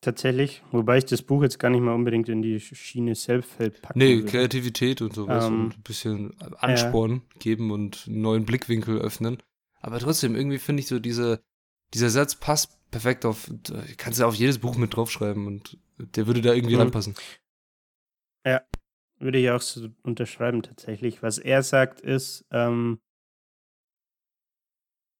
[0.00, 0.62] tatsächlich.
[0.70, 3.98] Wobei ich das Buch jetzt gar nicht mal unbedingt in die Schiene Selbsthelp packe.
[3.98, 4.28] Nee, würde.
[4.30, 7.38] Kreativität und sowas ähm, und ein bisschen Ansporn ja.
[7.38, 9.42] geben und einen neuen Blickwinkel öffnen.
[9.80, 11.42] Aber trotzdem, irgendwie finde ich so diese,
[11.94, 13.50] dieser Satz passt perfekt auf,
[13.96, 16.82] kannst du auf jedes Buch mit draufschreiben und der würde da irgendwie mhm.
[16.82, 17.14] reinpassen.
[18.44, 18.62] Ja,
[19.18, 21.22] würde ich auch so unterschreiben tatsächlich.
[21.22, 23.00] Was er sagt ist, ähm,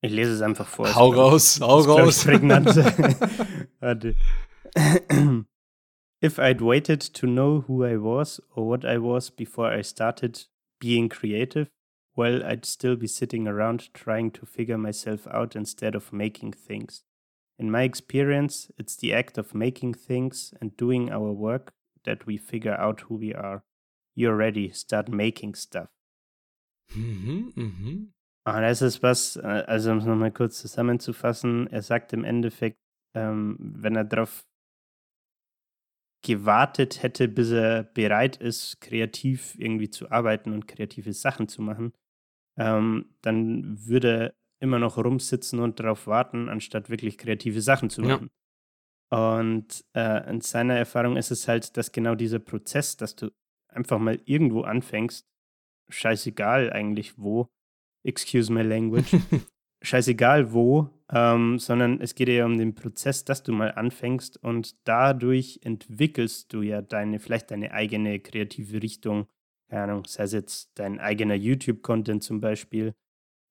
[0.03, 0.95] ich lese es einfach vor.
[0.95, 2.25] Hau raus, hau raus.
[2.25, 2.75] Prägnant.
[3.81, 4.17] Warte.
[6.23, 10.45] If I'd waited to know who I was or what I was before I started
[10.79, 11.71] being creative,
[12.15, 17.05] well, I'd still be sitting around trying to figure myself out instead of making things.
[17.59, 21.73] In my experience, it's the act of making things and doing our work
[22.05, 23.63] that we figure out who we are.
[24.15, 25.89] You're ready, start making stuff.
[26.95, 28.13] Mhm, mhm.
[28.45, 32.79] Ah, das ist was, äh, also um es nochmal kurz zusammenzufassen, er sagt im Endeffekt,
[33.15, 34.45] ähm, wenn er darauf
[36.23, 41.93] gewartet hätte, bis er bereit ist, kreativ irgendwie zu arbeiten und kreative Sachen zu machen,
[42.59, 48.03] ähm, dann würde er immer noch rumsitzen und darauf warten, anstatt wirklich kreative Sachen zu
[48.03, 48.31] machen.
[49.11, 49.37] Ja.
[49.41, 53.31] Und äh, in seiner Erfahrung ist es halt, dass genau dieser Prozess, dass du
[53.69, 55.27] einfach mal irgendwo anfängst,
[55.89, 57.49] scheißegal eigentlich wo,
[58.05, 59.17] excuse my language,
[59.83, 64.77] scheißegal wo, ähm, sondern es geht ja um den Prozess, dass du mal anfängst und
[64.87, 69.27] dadurch entwickelst du ja deine, vielleicht deine eigene kreative Richtung,
[69.69, 72.95] keine Ahnung, sei es jetzt dein eigener YouTube-Content zum Beispiel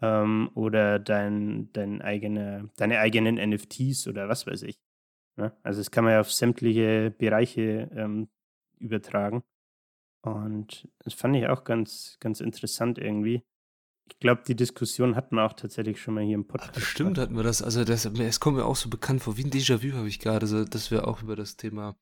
[0.02, 4.80] ähm, oder dein, dein eigene, deine eigenen NFTs oder was weiß ich.
[5.36, 5.54] Ne?
[5.64, 8.30] Also das kann man ja auf sämtliche Bereiche ähm,
[8.80, 9.44] übertragen.
[10.22, 13.44] Und das fand ich auch ganz, ganz interessant irgendwie.
[14.12, 16.74] Ich glaube, die Diskussion hatten wir auch tatsächlich schon mal hier im Podcast.
[16.74, 17.62] Bestimmt hatten wir das.
[17.62, 19.38] Also, das, es kommt mir auch so bekannt vor.
[19.38, 21.96] Wie ein Déjà-vu habe ich gerade, dass wir auch über das Thema.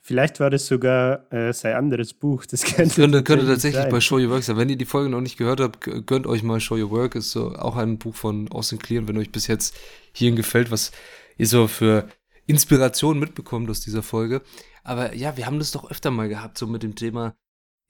[0.00, 2.44] Vielleicht war das sogar äh, sein anderes Buch.
[2.46, 3.90] Das könnte, könnte, könnte tatsächlich sein.
[3.90, 4.56] bei Show Your Work sein.
[4.56, 7.14] Wenn ihr die Folge noch nicht gehört habt, gönnt euch mal Show Your Work.
[7.14, 9.74] Ist so auch ein Buch von Austin Kleon, wenn euch bis jetzt
[10.12, 10.92] hierhin gefällt, was
[11.38, 12.08] ihr so für
[12.46, 14.42] Inspiration mitbekommt aus dieser Folge.
[14.84, 17.34] Aber ja, wir haben das doch öfter mal gehabt, so mit dem Thema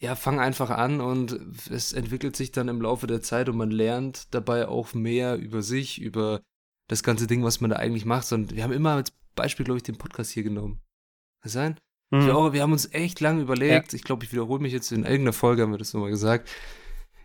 [0.02, 3.70] ja, fang einfach an und es entwickelt sich dann im Laufe der Zeit und man
[3.70, 6.42] lernt dabei auch mehr über sich, über
[6.88, 8.32] das ganze Ding, was man da eigentlich macht.
[8.32, 10.74] Und wir haben immer als Beispiel, glaube ich, den Podcast hier genommen.
[10.74, 11.78] Kann das sein?
[12.10, 12.24] Mhm.
[12.24, 13.96] Glaube, wir haben uns echt lange überlegt, ja.
[13.96, 16.50] ich glaube, ich wiederhole mich jetzt in irgendeiner Folge, haben wir das nochmal gesagt.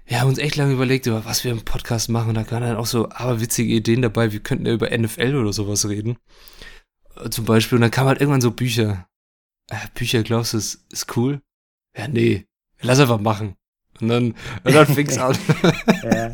[0.05, 2.29] Wir haben uns echt lange überlegt, über was wir im Podcast machen.
[2.29, 4.31] Und da kamen dann auch so aberwitzige Ideen dabei.
[4.31, 6.19] Wir könnten ja über NFL oder sowas reden.
[7.15, 7.77] Äh, zum Beispiel.
[7.77, 9.09] Und dann kamen halt irgendwann so Bücher.
[9.67, 11.41] Äh, Bücher, glaubst du, ist, ist cool?
[11.97, 12.45] Ja, nee.
[12.81, 13.55] Lass einfach machen.
[14.01, 14.23] Und dann,
[14.63, 15.35] und dann fing's an.
[16.03, 16.31] ja.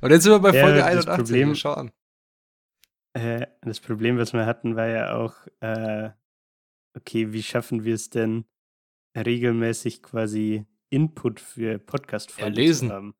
[0.00, 1.16] Und jetzt sind wir bei Folge ja, 81.
[1.16, 1.90] Problem, Schau an.
[3.14, 6.10] Äh, das Problem, was wir hatten, war ja auch, äh,
[6.94, 8.44] okay, wie schaffen wir es denn,
[9.16, 13.14] regelmäßig quasi Input für Podcast-Folgen ja, zu haben?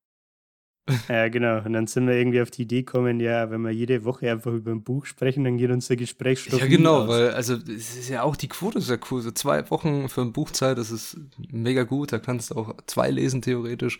[1.08, 1.64] Ja, genau.
[1.64, 4.52] Und dann sind wir irgendwie auf die Idee gekommen, ja, wenn wir jede Woche einfach
[4.52, 6.60] über ein Buch sprechen, dann geht unser Gesprächsstoff.
[6.60, 7.08] Ja, genau, aus.
[7.08, 9.22] weil, also, es ist ja auch die Quote sehr cool.
[9.22, 11.18] So zwei Wochen für ein Buchzeit, das ist
[11.50, 12.12] mega gut.
[12.12, 13.98] Da kannst du auch zwei lesen, theoretisch.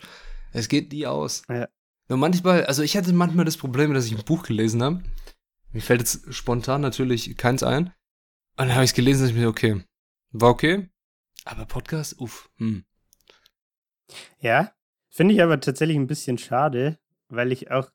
[0.53, 1.43] Es geht nie aus.
[1.49, 1.67] Ja.
[2.09, 5.03] Nur manchmal, also ich hatte manchmal das Problem, dass ich ein Buch gelesen habe.
[5.73, 7.87] Mir fällt jetzt spontan natürlich keins ein.
[8.57, 9.83] Und dann habe ich es gelesen, dass ich mir, okay,
[10.31, 10.89] war okay.
[11.43, 12.85] Aber Podcast, uff, hm.
[14.39, 14.71] Ja,
[15.17, 16.99] Finde ich aber tatsächlich ein bisschen schade,
[17.29, 17.89] weil ich auch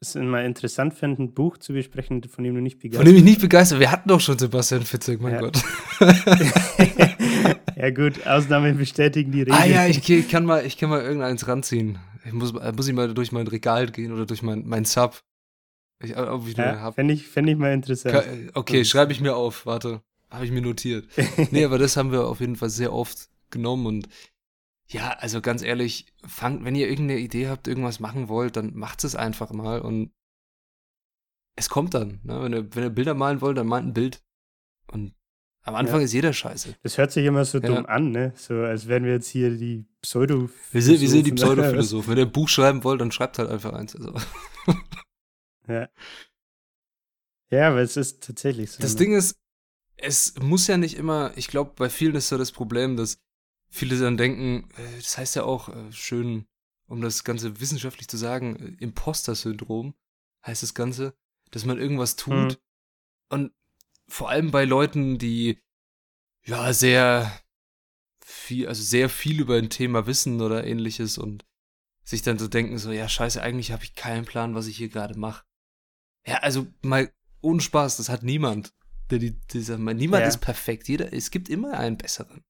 [0.00, 3.16] es immer interessant finde, ein Buch zu besprechen, von dem du nicht begeistert Von dem
[3.16, 5.40] ich nicht begeistert Wir hatten doch schon Sebastian Fitzek, mein Ja.
[5.40, 5.60] Gott.
[7.76, 9.54] ja, gut, Ausnahmen bestätigen die Regel.
[9.58, 11.98] ah ja, ich, ich kann mal, ich kann mal irgendeins ranziehen.
[12.24, 15.20] Ich muss, äh, muss ich mal durch mein Regal gehen oder durch mein, mein Sub.
[16.00, 16.92] Ich, äh, ob ich ja.
[16.92, 18.24] Fände ich, fänd ich mal interessant.
[18.24, 19.66] Äh, Okay, schreibe ich mir auf.
[19.66, 21.08] Warte, habe ich mir notiert.
[21.50, 24.08] Nee, aber das haben wir auf jeden Fall sehr oft genommen und
[24.88, 29.02] ja, also ganz ehrlich, fangt, wenn ihr irgendeine Idee habt, irgendwas machen wollt, dann macht
[29.04, 30.12] es einfach mal und
[31.56, 32.20] es kommt dann.
[32.22, 32.42] Ne?
[32.42, 34.22] Wenn, ihr, wenn ihr Bilder malen wollt, dann malt ein Bild.
[34.92, 35.14] Und
[35.62, 36.04] am Anfang Ja.
[36.04, 36.76] ist jeder scheiße.
[36.82, 37.66] Das hört sich immer so Ja.
[37.66, 38.32] dumm an, ne?
[38.36, 40.50] So, als wären wir jetzt hier die Pseudo.
[40.70, 41.32] Wir sind, wir sind die?
[41.32, 42.10] Pseudophilosophen.
[42.12, 43.96] Wenn ihr ein Buch schreiben wollt, dann schreibt halt einfach eins.
[43.96, 44.14] Also.
[45.68, 45.88] Ja.
[47.50, 48.80] Ja, aber es ist tatsächlich so.
[48.80, 48.98] Das ne?
[49.00, 49.36] Ding ist,
[49.96, 53.18] es muss ja nicht immer, ich glaube, bei vielen ist so das Problem, dass
[53.68, 56.46] viele dann denken, äh, das heißt ja auch äh, schön,
[56.86, 59.94] um das Ganze wissenschaftlich zu sagen, äh, Imposter-Syndrom
[60.46, 61.14] heißt das Ganze,
[61.50, 62.56] dass man irgendwas tut Mhm.
[63.30, 63.52] und
[64.08, 65.60] vor allem bei Leuten, die
[66.44, 67.40] ja sehr
[68.24, 71.44] viel, also sehr viel über ein Thema wissen oder ähnliches und
[72.04, 74.88] sich dann so denken, so, ja, scheiße, eigentlich habe ich keinen Plan, was ich hier
[74.88, 75.44] gerade mache.
[76.24, 78.74] Ja, also mal ohne Spaß, das hat niemand.
[79.10, 80.28] Der, die, dieser, niemand Ja.
[80.28, 80.88] ist perfekt.
[80.88, 82.44] Jeder, es gibt immer einen besseren.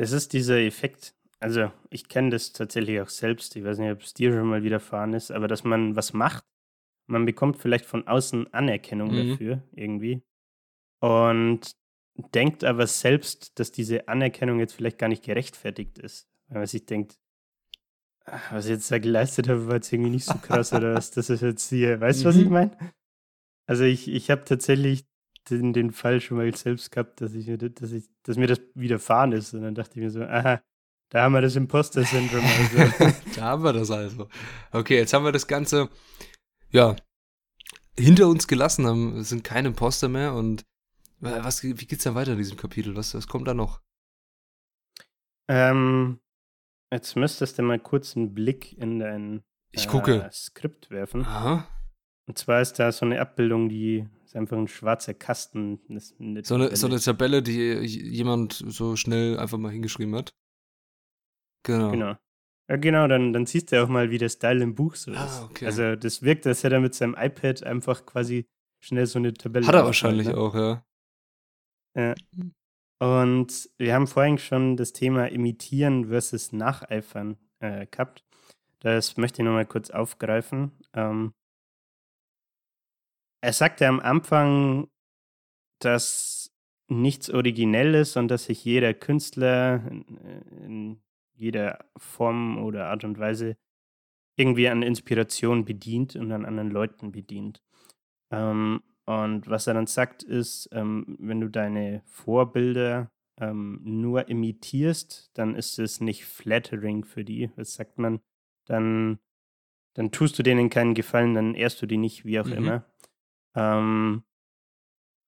[0.00, 1.14] Das ist dieser Effekt.
[1.40, 3.54] Also, ich kenne das tatsächlich auch selbst.
[3.54, 6.42] Ich weiß nicht, ob es dir schon mal widerfahren ist, aber dass man was macht,
[7.06, 9.28] man bekommt vielleicht von außen Anerkennung Mhm.
[9.30, 10.22] dafür, irgendwie.
[11.02, 11.72] Und
[12.34, 16.30] denkt aber selbst, dass diese Anerkennung jetzt vielleicht gar nicht gerechtfertigt ist.
[16.48, 17.18] Weil man sich denkt,
[18.24, 21.10] "Ah, was ich jetzt da geleistet habe, war jetzt irgendwie nicht so krass oder was.
[21.10, 22.52] Das ist jetzt hier, weißt du, was ich Mhm.
[22.52, 22.76] meine?
[23.68, 25.04] Also, ich, ich habe tatsächlich
[25.50, 28.46] den, den Fall schon mal selbst gehabt, dass, ich, mir das- dass, ich, dass mir
[28.46, 29.52] das widerfahren ist.
[29.54, 30.62] Und dann dachte ich mir so, aha,
[31.10, 32.44] da haben wir das Imposter-Syndrom.
[32.44, 33.12] Also.
[33.36, 34.28] da haben wir das also.
[34.72, 35.88] Okay, jetzt haben wir das Ganze,
[36.70, 36.96] ja,
[37.98, 40.64] hinter uns gelassen, haben, sind keine Imposter mehr und
[41.18, 42.96] was, wie geht's dann weiter in diesem Kapitel?
[42.96, 43.82] Was, was kommt da noch?
[45.48, 46.20] ähm,
[46.92, 50.22] jetzt müsstest du mal kurz einen Blick in dein Ich gucke.
[50.24, 51.24] äh, Skript werfen.
[51.26, 51.68] Aha.
[52.30, 55.80] Und zwar ist da so eine Abbildung, die ist einfach ein schwarzer Kasten.
[55.88, 55.98] Eine
[56.44, 56.92] So eine, so Tabelle.
[56.94, 60.32] eine Tabelle, die jemand so schnell einfach mal hingeschrieben hat.
[61.64, 61.90] Genau.
[61.90, 62.14] Genau.
[62.68, 65.24] Ja, genau, dann, dann siehst du auch mal, wie der Style im Buch so Ah,
[65.24, 65.42] ist.
[65.42, 65.66] okay.
[65.66, 68.46] Also, das wirkt, als hätte er mit seinem iPad einfach quasi
[68.78, 69.66] schnell so eine Tabelle.
[69.66, 70.36] Hat er wahrscheinlich ne?
[70.36, 70.84] auch, ja.
[73.00, 78.24] Und wir haben vorhin schon das Thema Imitieren versus Nacheifern äh, gehabt.
[78.78, 80.70] Das möchte ich nochmal kurz aufgreifen.
[80.94, 81.32] Ähm,
[83.40, 84.88] er sagte am Anfang,
[85.80, 86.52] dass
[86.88, 90.16] nichts originell ist und dass sich jeder Künstler in,
[90.64, 91.02] in
[91.34, 93.56] jeder Form oder Art und Weise
[94.36, 97.62] irgendwie an Inspiration bedient und an anderen Leuten bedient.
[98.30, 105.30] Ähm, und was er dann sagt, ist, ähm, wenn du deine Vorbilder ähm, nur imitierst,
[105.34, 107.50] dann ist es nicht flattering für die.
[107.56, 108.20] Was sagt man?
[108.66, 109.18] Dann,
[109.94, 112.52] dann tust du denen keinen Gefallen, dann ehrst du die nicht, wie auch Mhm.
[112.52, 112.89] immer.
[113.54, 114.24] Ähm,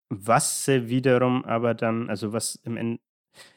[0.09, 3.01] was sie wiederum aber dann, also was im Ende,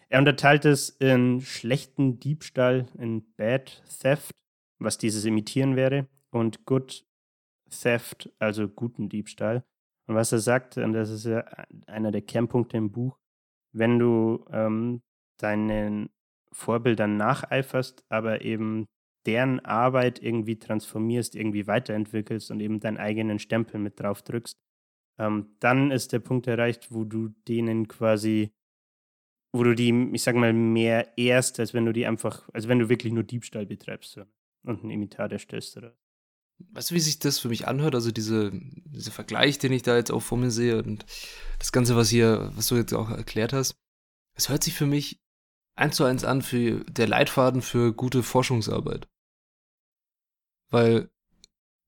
[0.07, 4.31] er unterteilt es in schlechten Diebstahl, in Bad Theft,
[4.79, 7.05] was dieses Imitieren wäre, und Good
[7.69, 9.65] Theft, also guten Diebstahl.
[10.07, 11.39] Und was er sagt, und das ist ja
[11.87, 13.17] einer der Kernpunkte im Buch,
[13.73, 15.01] wenn du ähm,
[15.37, 16.09] deinen
[16.51, 18.87] Vorbildern nacheiferst, aber eben
[19.25, 24.57] deren Arbeit irgendwie transformierst, irgendwie weiterentwickelst und eben deinen eigenen Stempel mit drauf drückst,
[25.19, 28.51] ähm, dann ist der Punkt erreicht, wo du denen quasi,
[29.53, 32.79] wo du die, ich sag mal, mehr ehrst, als wenn du die einfach, als wenn
[32.79, 34.23] du wirklich nur Diebstahl betreibst so,
[34.63, 35.95] und einen Imitat erstellst oder
[36.57, 37.95] Weißt du, wie sich das für mich anhört?
[37.95, 41.05] Also diese, dieser Vergleich, den ich da jetzt auch vor mir sehe und
[41.59, 43.75] das Ganze, was hier, was du jetzt auch erklärt hast,
[44.37, 45.19] es hört sich für mich
[45.75, 49.07] eins zu eins an für der Leitfaden für gute Forschungsarbeit.
[50.69, 51.09] Weil,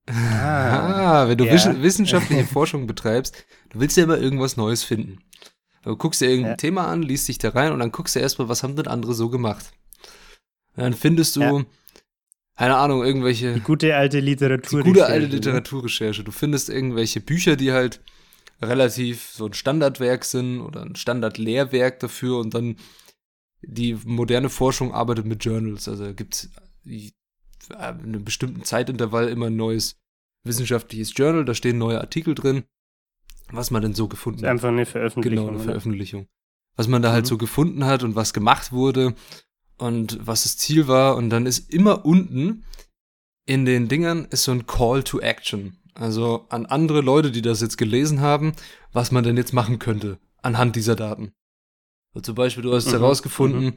[0.10, 1.54] Ah, ah, wenn du ja.
[1.54, 5.20] wiss- wissenschaftliche Forschung betreibst, du willst ja immer irgendwas Neues finden.
[5.84, 6.58] Du guckst dir irgendein Ja.
[6.58, 9.13] Thema an, liest dich da rein und dann guckst du erstmal, was haben denn andere
[9.13, 9.72] so gemacht.
[10.76, 11.63] Und dann findest du, Ja.
[12.56, 14.84] keine Ahnung, irgendwelche Die gute alte die Literatur.
[14.84, 16.24] gute alte Literaturrecherche.
[16.24, 18.02] Du findest irgendwelche Bücher, die halt
[18.62, 22.78] relativ so ein Standardwerk sind oder ein Standardlehrwerk dafür und dann
[23.62, 25.88] die moderne Forschung arbeitet mit Journals.
[25.88, 26.50] Also gibt es
[27.71, 29.97] einem bestimmten Zeitintervall immer ein neues
[30.43, 32.63] wissenschaftliches Journal, da stehen neue Artikel drin,
[33.51, 34.49] was man denn so gefunden hat.
[34.49, 35.45] einfach eine Veröffentlichung.
[35.45, 35.63] Genau, eine?
[35.63, 36.27] Veröffentlichung.
[36.75, 37.30] Was man da halt Mhm.
[37.30, 39.13] so gefunden hat und was gemacht wurde.
[39.80, 41.15] und was das Ziel war.
[41.17, 42.63] Und dann ist immer unten
[43.45, 45.77] in den Dingern ist so ein Call to Action.
[45.93, 48.53] Also an andere Leute, die das jetzt gelesen haben,
[48.91, 51.32] was man denn jetzt machen könnte anhand dieser Daten.
[52.13, 52.91] So, zum Beispiel, du hast mhm.
[52.91, 53.73] herausgefunden, mhm.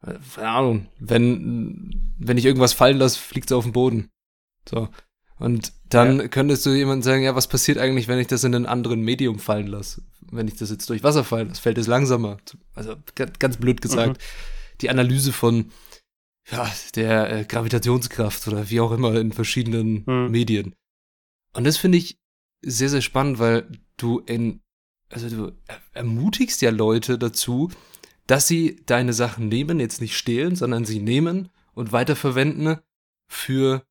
[0.00, 4.10] Keine Ahnung, wenn, wenn ich irgendwas fallen lasse, fliegt es auf den Boden.
[4.68, 4.88] So.
[5.38, 6.28] Und dann ja.
[6.28, 9.38] könntest du jemand sagen, ja, was passiert eigentlich, wenn ich das in ein anderen Medium
[9.38, 10.02] fallen lasse?
[10.30, 12.38] Wenn ich das jetzt durch Wasser fallen lasse, fällt es langsamer.
[12.74, 12.96] Also
[13.38, 14.18] ganz blöd gesagt.
[14.18, 14.24] Mhm.
[14.80, 15.70] Die Analyse von
[16.50, 20.30] ja, der äh, Gravitationskraft oder wie auch immer in verschiedenen mhm.
[20.30, 20.74] Medien.
[21.54, 22.18] Und das finde ich
[22.62, 24.60] sehr, sehr spannend, weil du in,
[25.10, 25.52] also du
[25.92, 27.70] ermutigst ja Leute dazu,
[28.28, 32.78] dass sie deine Sachen nehmen, jetzt nicht stehlen, sondern sie nehmen und weiterverwenden
[33.26, 33.82] für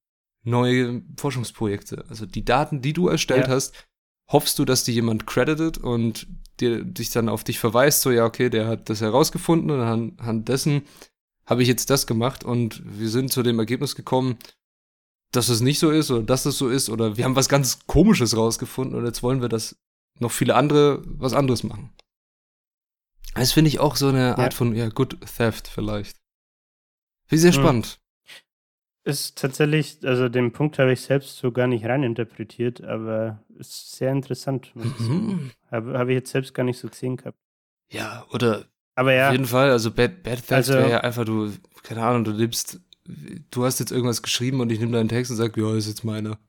[0.43, 2.05] neue Forschungsprojekte.
[2.07, 3.53] Also die Daten, die du erstellt ja.
[3.53, 3.87] hast,
[4.31, 6.27] hoffst du, dass die jemand credited und
[6.59, 10.47] dir, dich dann auf dich verweist, so ja, okay, der hat das herausgefunden und anhand
[10.47, 10.83] dessen
[11.45, 14.37] habe ich jetzt das gemacht und wir sind zu dem Ergebnis gekommen,
[15.31, 17.79] dass es nicht so ist oder dass es so ist oder wir haben was ganz
[17.87, 19.77] Komisches rausgefunden und jetzt wollen wir, dass
[20.19, 21.91] noch viele andere was anderes machen.
[23.35, 24.57] Das finde ich auch so eine Art ja.
[24.57, 26.17] von, ja, Good Theft vielleicht.
[27.27, 27.61] Wie sehr hm.
[27.61, 27.99] spannend.
[29.03, 34.11] Ist tatsächlich, also den Punkt habe ich selbst so gar nicht reininterpretiert, aber ist sehr
[34.11, 34.71] interessant.
[34.75, 35.51] Mhm.
[35.71, 37.39] Habe hab ich jetzt selbst gar nicht so gesehen gehabt.
[37.89, 38.65] Ja, oder
[38.97, 39.27] aber ja.
[39.27, 42.31] Auf jeden Fall, also Bad, Bad Theft also, wäre ja einfach, du, keine Ahnung, du
[42.31, 45.87] nimmst, du hast jetzt irgendwas geschrieben und ich nehme deinen Text und sag, ja, ist
[45.87, 46.39] jetzt meiner.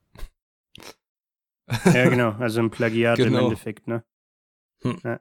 [1.85, 3.37] Ja, genau, also ein Plagiat genau.
[3.37, 4.03] im Endeffekt, ne?
[4.81, 4.97] Hm.
[5.03, 5.19] Ja.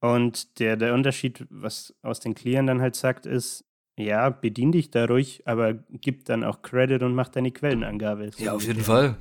[0.00, 3.64] Und der, der Unterschied, was aus den Clearen dann halt sagt, ist,
[3.98, 8.30] ja, bedien dich da ruhig, aber gib dann auch Credit und mach deine Quellenangabe.
[8.36, 9.16] Ja, auf jeden Fall.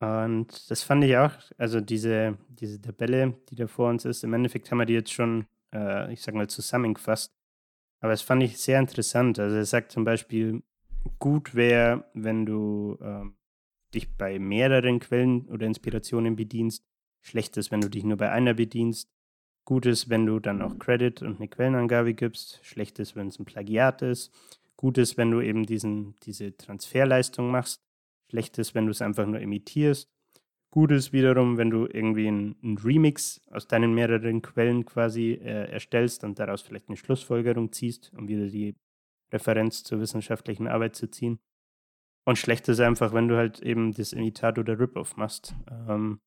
[0.00, 4.34] Und das fand ich auch, also diese, diese Tabelle, die da vor uns ist, im
[4.34, 7.34] Endeffekt haben wir die jetzt schon äh, ich sag mal, zusammengefasst.
[8.00, 9.38] Aber es fand ich sehr interessant.
[9.38, 10.62] Also er sagt zum Beispiel,
[11.18, 13.24] gut wäre, wenn du äh,
[13.92, 16.86] dich bei mehreren Quellen oder Inspirationen bedienst.
[17.20, 19.10] Schlecht ist, wenn du dich nur bei einer bedienst.
[19.64, 22.60] Gut ist, wenn du dann auch Credit und eine Quellenangabe gibst.
[22.62, 24.32] Schlecht ist, wenn es ein Plagiat ist.
[24.76, 27.82] Gut ist, wenn du eben diesen, diese Transferleistung machst.
[28.30, 30.10] Schlecht ist, wenn du es einfach nur imitierst.
[30.70, 36.24] Gut ist wiederum, wenn du irgendwie einen Remix aus deinen mehreren Quellen quasi äh, erstellst
[36.24, 38.74] und daraus vielleicht eine Schlussfolgerung ziehst, um wieder die
[39.32, 41.38] Referenz zur wissenschaftlichen Arbeit zu ziehen.
[42.24, 45.54] Und schlecht ist einfach, wenn du halt eben das Imitat oder Rip-Off machst,
[45.88, 46.20] ähm,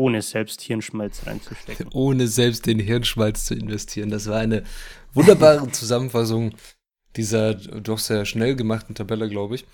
[0.00, 1.88] ohne selbst Hirnschmalz reinzustecken.
[1.92, 4.10] Ohne selbst den Hirnschmalz zu investieren.
[4.10, 4.64] Das war eine
[5.12, 6.54] wunderbare Zusammenfassung
[7.16, 9.66] dieser doch sehr schnell gemachten Tabelle, glaube ich.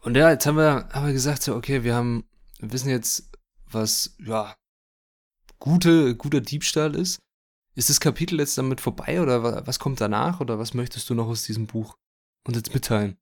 [0.00, 2.24] Und ja, jetzt haben wir aber gesagt, so, okay, wir haben
[2.62, 3.28] wir wissen jetzt,
[3.66, 4.54] was, ja,
[5.58, 7.18] gute, guter Diebstahl ist.
[7.74, 11.26] Ist das Kapitel jetzt damit vorbei oder was kommt danach oder was möchtest du noch
[11.26, 11.96] aus diesem Buch
[12.46, 13.18] uns jetzt mitteilen?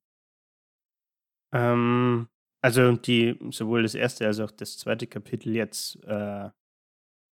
[1.53, 2.29] Ähm,
[2.63, 6.51] also die, sowohl das erste als auch das zweite Kapitel jetzt äh,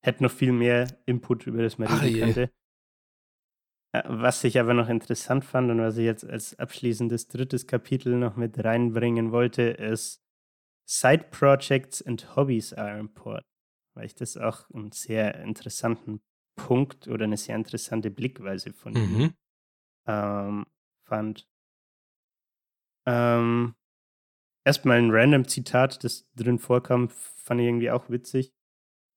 [0.02, 2.50] hätte noch viel mehr Input, über das man reden könnte.
[3.92, 8.16] Äh, was ich aber noch interessant fand und was ich jetzt als abschließendes drittes Kapitel
[8.16, 10.22] noch mit reinbringen wollte, ist,
[10.88, 13.44] Side Projects and Hobbies are important,
[13.94, 16.20] weil ich das auch einen sehr interessanten
[16.54, 19.20] Punkt oder eine sehr interessante Blickweise von mhm.
[19.20, 19.34] ihm
[20.06, 20.66] ähm,
[21.04, 21.48] fand.
[23.06, 23.74] Ähm,
[24.66, 28.52] erstmal ein random Zitat, das drin vorkam, fand ich irgendwie auch witzig.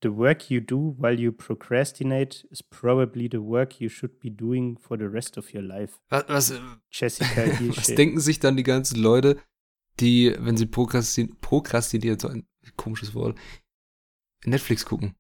[0.02, 4.78] The work you do while you procrastinate is probably the work you should be doing
[4.78, 5.96] for the rest of your life.
[6.10, 6.60] Was, was, äh,
[6.90, 9.38] Jessica was denken sich dann die ganzen Leute,
[10.00, 13.38] die, wenn sie prokrastin prokrastiniert, so ein komisches Wort,
[14.46, 15.16] Netflix gucken.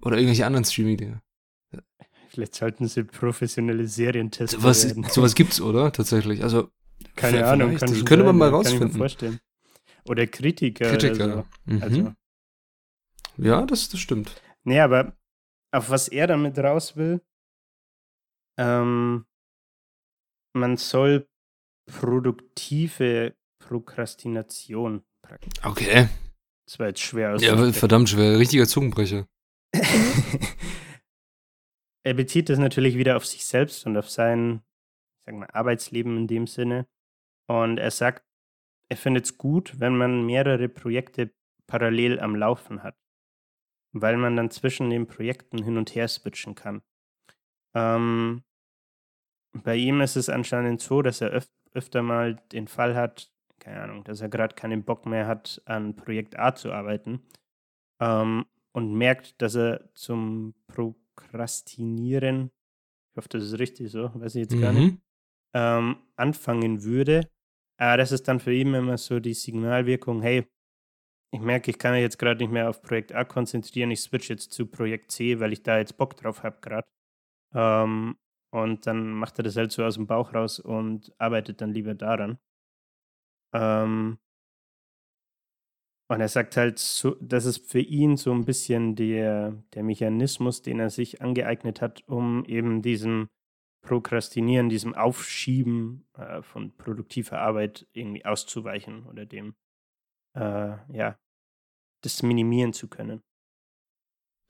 [0.00, 1.20] Oder irgendwelche anderen Streaming-Dinge.
[2.28, 5.04] Vielleicht sollten sie professionelle Serientester sowas, werden.
[5.04, 5.92] Sowas gibt's, oder?
[5.92, 6.42] Tatsächlich.
[6.42, 6.70] Also,
[7.14, 7.76] keine Ahnung.
[7.76, 8.88] Kann das könnte man mal rausfinden.
[8.88, 9.40] Kann vorstellen.
[10.04, 10.90] Oder Kritiker.
[10.90, 11.24] Kritiker.
[11.24, 11.72] Oder so.
[11.72, 11.82] mhm.
[11.82, 12.14] also.
[13.38, 14.40] Ja, das, das stimmt.
[14.64, 15.16] Nee, aber
[15.72, 17.22] auf was er damit raus will,
[18.58, 19.24] ähm,
[20.54, 21.28] man soll
[21.86, 25.64] produktive Prokrastination praktisch.
[25.64, 26.08] Okay.
[26.66, 27.42] Das war jetzt schwer aus.
[27.42, 28.38] Ja, verdammt schwer.
[28.38, 29.26] Richtiger Zungenbrecher.
[32.04, 34.62] er bezieht das natürlich wieder auf sich selbst und auf sein,
[35.18, 36.86] ich sag mal, Arbeitsleben in dem Sinne.
[37.48, 38.24] Und er sagt,
[38.92, 41.32] er findet es gut, wenn man mehrere Projekte
[41.66, 42.94] parallel am Laufen hat,
[43.92, 46.82] weil man dann zwischen den Projekten hin und her switchen kann.
[47.74, 48.42] Ähm,
[49.54, 53.80] bei ihm ist es anscheinend so, dass er öf öfter mal den Fall hat, keine
[53.80, 57.22] Ahnung, dass er gerade keinen Bock mehr hat, an Projekt A zu arbeiten
[57.98, 62.50] ähm, und merkt, dass er zum Prokrastinieren,
[63.10, 64.60] ich hoffe, das ist richtig so, weiß ich jetzt mhm.
[64.60, 64.98] gar nicht,
[65.54, 67.22] ähm, anfangen würde.
[67.82, 70.46] Aber das ist dann für ihn immer so die Signalwirkung, hey,
[71.32, 74.30] ich merke, ich kann mich jetzt gerade nicht mehr auf Projekt A konzentrieren, ich switch
[74.30, 76.86] jetzt zu Projekt C, weil ich da jetzt Bock drauf habe gerade.
[77.54, 78.16] Ähm,
[78.52, 81.94] und dann macht er das halt so aus dem Bauch raus und arbeitet dann lieber
[81.94, 82.38] daran.
[83.52, 84.18] Ähm,
[86.08, 90.62] und er sagt halt, so, das ist für ihn so ein bisschen der, der Mechanismus,
[90.62, 93.28] den er sich angeeignet hat, um eben diesem
[93.82, 99.54] Prokrastinieren, diesem Aufschieben äh, von produktiver Arbeit irgendwie auszuweichen oder dem,
[100.34, 101.18] äh, ja,
[102.02, 103.22] das minimieren zu können.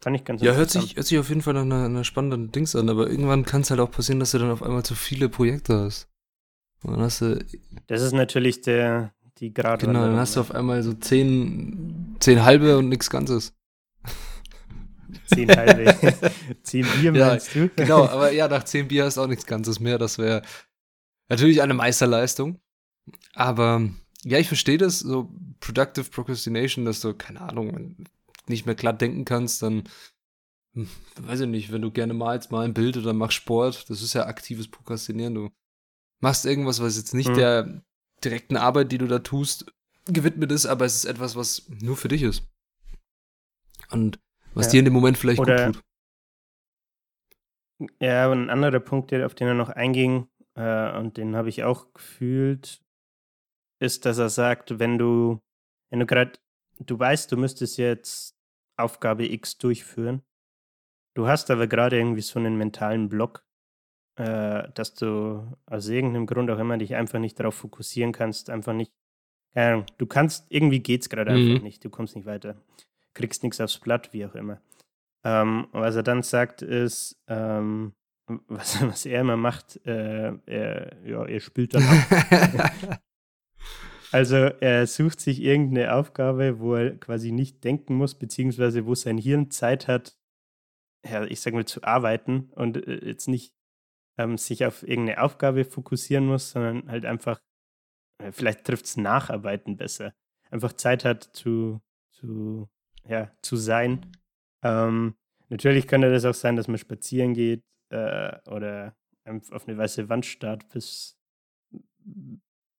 [0.02, 2.50] Fand ich ganz Ja, hört sich, hört sich auf jeden Fall nach einer, einer spannenden
[2.50, 4.94] Dings an, aber irgendwann kann es halt auch passieren, dass du dann auf einmal zu
[4.94, 6.08] viele Projekte hast.
[6.82, 7.44] Und dann hast du.
[7.86, 9.86] Das ist natürlich der, die gerade.
[9.86, 13.54] Genau, dann hast du auf einmal so zehn, zehn halbe und nichts Ganzes.
[15.34, 15.96] Zehn halbe.
[16.62, 17.70] zehn Bier meinst ja, du?
[17.76, 19.98] Genau, aber ja, nach zehn Bier hast du auch nichts Ganzes mehr.
[19.98, 20.42] Das wäre
[21.28, 22.60] natürlich eine Meisterleistung.
[23.34, 23.88] Aber
[24.24, 27.96] ja, ich verstehe das, so Productive Procrastination, dass du, keine Ahnung,
[28.48, 29.84] nicht mehr glatt denken kannst, dann,
[30.74, 30.88] hm,
[31.20, 34.14] weiß ich nicht, wenn du gerne malst, mal ein Bild oder machst Sport, das ist
[34.14, 35.34] ja aktives Prokrastinieren.
[35.34, 35.50] Du
[36.20, 37.34] machst irgendwas, was jetzt nicht mhm.
[37.34, 37.82] der
[38.24, 39.66] direkten Arbeit, die du da tust,
[40.06, 42.44] gewidmet ist, aber es ist etwas, was nur für dich ist.
[43.90, 44.18] Und
[44.54, 44.72] was ja.
[44.72, 45.84] dir in dem Moment vielleicht oder, gut tut.
[48.00, 51.64] Ja, und ein anderer Punkt, auf den er noch einging, äh, und den habe ich
[51.64, 52.82] auch gefühlt,
[53.80, 55.40] ist, dass er sagt, wenn du,
[55.90, 56.32] wenn du gerade,
[56.78, 58.36] du weißt, du müsstest jetzt
[58.78, 60.22] Aufgabe X durchführen,
[61.14, 63.44] du hast aber gerade irgendwie so einen mentalen Block,
[64.16, 68.72] äh, dass du aus irgendeinem Grund auch immer dich einfach nicht darauf fokussieren kannst, einfach
[68.72, 68.92] nicht,
[69.54, 71.50] keine Ahnung, du kannst, irgendwie geht's gerade mhm.
[71.50, 72.56] einfach nicht, du kommst nicht weiter,
[73.14, 74.60] kriegst nichts aufs Blatt, wie auch immer.
[75.24, 77.92] Ähm, was er dann sagt, ist, ähm,
[78.48, 82.72] was, was, er immer macht, äh, er, ja, er spielt dann ab.
[84.12, 89.16] Also er sucht sich irgendeine Aufgabe, wo er quasi nicht denken muss, beziehungsweise wo sein
[89.16, 90.18] Hirn Zeit hat,
[91.02, 93.54] ja, ich sage mal, zu arbeiten und äh, jetzt nicht
[94.18, 97.40] ähm, sich auf irgendeine Aufgabe fokussieren muss, sondern halt einfach,
[98.18, 100.14] äh, vielleicht trifft es Nacharbeiten besser.
[100.50, 102.68] Einfach Zeit hat zu, zu,
[103.08, 104.06] ja, zu sein.
[104.62, 105.14] Ähm,
[105.48, 110.26] natürlich könnte das auch sein, dass man spazieren geht äh, oder auf eine weiße Wand
[110.26, 111.18] starrt, bis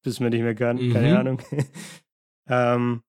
[0.04, 0.94] bis man nicht mehr kann, mhm.
[0.94, 1.42] keine Ahnung.
[2.48, 3.04] ähm,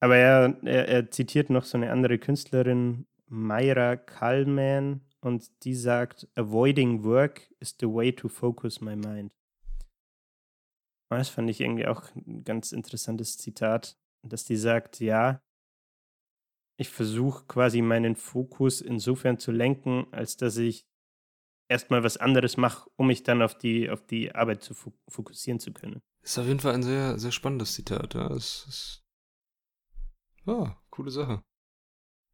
[0.00, 6.28] aber er, er, er, zitiert noch so eine andere Künstlerin, Mayra Kalman, und die sagt,
[6.34, 9.32] Avoiding work is the way to focus my mind.
[11.10, 15.42] Das fand ich irgendwie auch ein ganz interessantes Zitat, dass die sagt, ja,
[16.80, 20.86] ich versuche quasi meinen Fokus insofern zu lenken, als dass ich
[21.68, 24.72] erstmal was anderes mache, um mich dann auf die, auf die Arbeit zu
[25.06, 26.00] fokussieren zu können.
[26.22, 28.14] Ist auf jeden Fall ein sehr, sehr spannendes Zitat.
[28.14, 29.04] Ja, das ist,
[30.46, 31.42] ja coole Sache.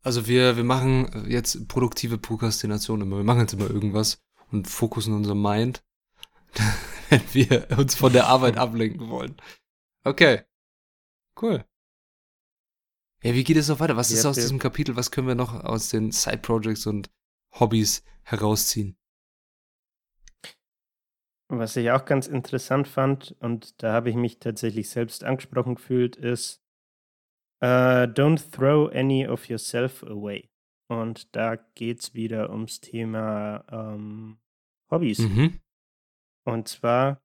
[0.05, 3.16] Also wir, wir machen jetzt produktive Prokrastination immer.
[3.16, 4.22] Wir machen jetzt immer irgendwas
[4.53, 5.84] und fokussen unser Mind,
[7.11, 9.36] wenn wir uns von der Arbeit ablenken wollen.
[10.05, 10.44] Okay.
[11.42, 11.64] Cool.
[13.23, 13.97] Ja, wie geht es noch weiter?
[13.97, 14.97] Was ist aus diesem Kapitel?
[14.97, 17.11] Was können wir noch aus den Side Projects und
[17.59, 18.97] Hobbys herausziehen?
[21.49, 26.17] Was ich auch ganz interessant fand, und da habe ich mich tatsächlich selbst angesprochen gefühlt,
[26.17, 26.61] ist
[27.62, 30.51] uh, Don't throw any of yourself away.
[30.89, 34.39] Und da geht es wieder ums Thema ähm,
[34.91, 35.21] Hobbys.
[35.21, 35.61] Mhm.
[36.45, 37.23] Und zwar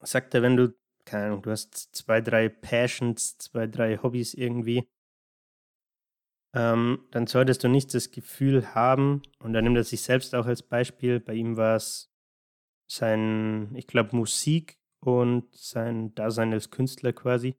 [0.00, 0.74] sagt er, wenn du,
[1.04, 4.88] keine Ahnung, du hast zwei, drei Passions, zwei, drei Hobbys irgendwie,
[6.54, 10.46] ähm, dann solltest du nicht das Gefühl haben, und da nimmt er sich selbst auch
[10.46, 12.12] als Beispiel, bei ihm war es
[12.88, 17.56] sein, ich glaube, Musik und sein Dasein als Künstler quasi.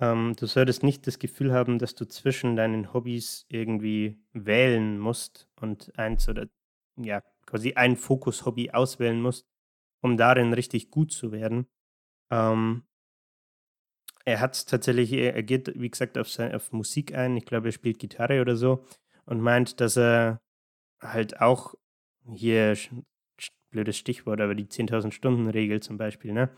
[0.00, 5.48] Ähm, du solltest nicht das Gefühl haben, dass du zwischen deinen Hobbys irgendwie wählen musst
[5.60, 6.48] und eins oder
[6.96, 9.46] ja, quasi ein Fokus-Hobby auswählen musst,
[10.00, 11.66] um darin richtig gut zu werden.
[12.30, 12.84] Ähm,
[14.24, 17.36] er hat tatsächlich, er geht, wie gesagt, auf, sein, auf Musik ein.
[17.36, 18.84] Ich glaube, er spielt Gitarre oder so
[19.24, 20.40] und meint, dass er
[21.02, 21.74] halt auch
[22.34, 22.76] hier
[23.70, 26.50] blödes Stichwort, aber die 10.000 Stunden Regel zum Beispiel, ne?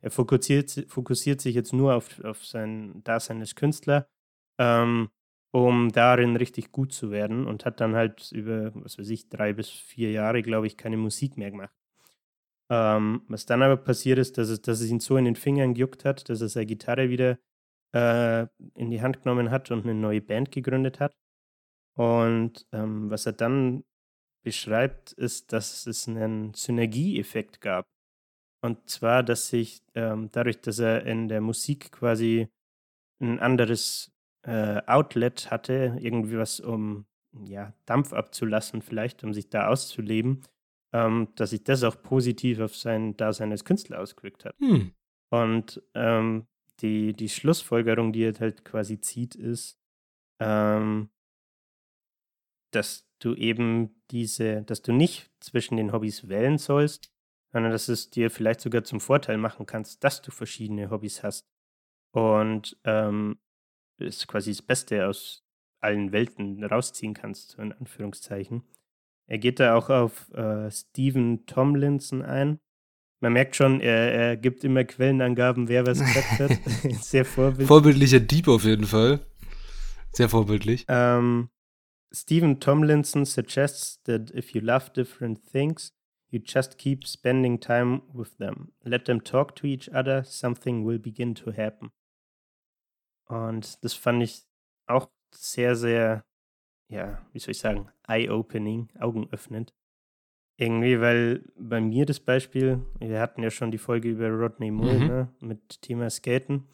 [0.00, 4.08] Er fokussiert, fokussiert sich jetzt nur auf, auf sein Dasein als Künstler,
[4.58, 5.10] ähm,
[5.52, 9.52] um darin richtig gut zu werden und hat dann halt über, was weiß ich, drei
[9.54, 11.72] bis vier Jahre, glaube ich, keine Musik mehr gemacht.
[12.70, 15.74] Ähm, was dann aber passiert ist, dass es, dass es ihn so in den Fingern
[15.74, 17.38] gejuckt hat, dass er seine Gitarre wieder
[17.94, 21.16] äh, in die Hand genommen hat und eine neue Band gegründet hat.
[21.96, 23.84] Und ähm, was er dann
[24.44, 27.86] beschreibt, ist, dass es einen Synergieeffekt gab.
[28.60, 32.48] Und zwar, dass sich ähm, dadurch, dass er in der Musik quasi
[33.20, 34.12] ein anderes
[34.42, 37.06] äh, Outlet hatte, irgendwie was, um
[37.44, 40.42] ja, Dampf abzulassen, vielleicht, um sich da auszuleben,
[40.92, 44.54] ähm, dass sich das auch positiv auf sein Dasein als Künstler ausgewirkt hat.
[44.58, 44.92] Hm.
[45.30, 46.46] Und ähm,
[46.80, 49.78] die, die Schlussfolgerung, die er halt quasi zieht, ist,
[50.40, 51.10] ähm,
[52.72, 57.12] dass du eben diese, dass du nicht zwischen den Hobbys wählen sollst,
[57.52, 61.46] sondern dass es dir vielleicht sogar zum Vorteil machen kannst, dass du verschiedene Hobbys hast.
[62.12, 63.38] Und ähm,
[63.98, 65.44] ist quasi das Beste aus
[65.80, 68.62] allen Welten rausziehen kannst, so in Anführungszeichen.
[69.28, 72.58] Er geht da auch auf äh, Stephen Tomlinson ein.
[73.20, 76.50] Man merkt schon, er, er, gibt immer Quellenangaben, wer was gesagt hat.
[77.02, 77.68] Sehr vorbildlich.
[77.68, 79.20] Vorbildlicher Dieb auf jeden Fall.
[80.12, 80.86] Sehr vorbildlich.
[80.88, 81.50] Ähm,
[82.10, 85.92] Stephen Tomlinson suggests that if you love different things,
[86.30, 88.72] you just keep spending time with them.
[88.82, 91.90] Let them talk to each other, something will begin to happen.
[93.26, 94.44] Und das fand ich
[94.86, 96.24] auch sehr, sehr,
[96.88, 99.74] ja, wie soll ich sagen, eye-opening, augenöffnend.
[100.60, 104.98] Irgendwie, weil bei mir das Beispiel, wir hatten ja schon die Folge über Rodney Moore
[104.98, 105.06] mhm.
[105.06, 106.66] ne, mit Thema Skaten.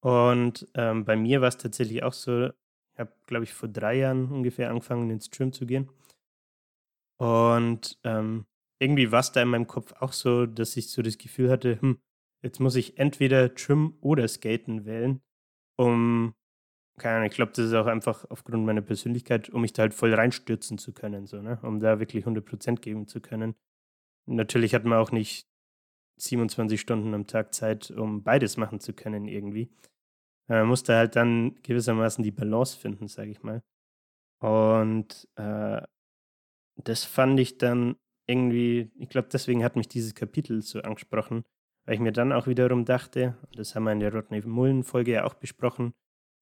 [0.00, 3.96] Und ähm, bei mir war es tatsächlich auch so, ich habe, glaube ich, vor drei
[3.98, 5.88] Jahren ungefähr angefangen, ins Trim zu gehen.
[7.18, 8.46] Und ähm,
[8.78, 11.80] irgendwie war es da in meinem Kopf auch so, dass ich so das Gefühl hatte,
[11.80, 11.98] hm,
[12.42, 15.22] jetzt muss ich entweder Trim oder Skaten wählen,
[15.76, 16.34] um
[16.98, 19.94] keine Ahnung, ich glaube, das ist auch einfach aufgrund meiner Persönlichkeit, um mich da halt
[19.94, 21.58] voll reinstürzen zu können, so, ne?
[21.62, 23.54] Um da wirklich 100% geben zu können.
[24.26, 25.46] Natürlich hat man auch nicht
[26.18, 29.70] 27 Stunden am Tag Zeit, um beides machen zu können irgendwie.
[30.48, 33.62] Man musste halt dann gewissermaßen die Balance finden, sage ich mal.
[34.40, 35.82] Und äh,
[36.76, 37.96] das fand ich dann
[38.28, 41.44] irgendwie, ich glaube, deswegen hat mich dieses Kapitel so angesprochen,
[41.84, 45.24] weil ich mir dann auch wiederum dachte, das haben wir in der Rodney Mullen-Folge ja
[45.24, 45.94] auch besprochen,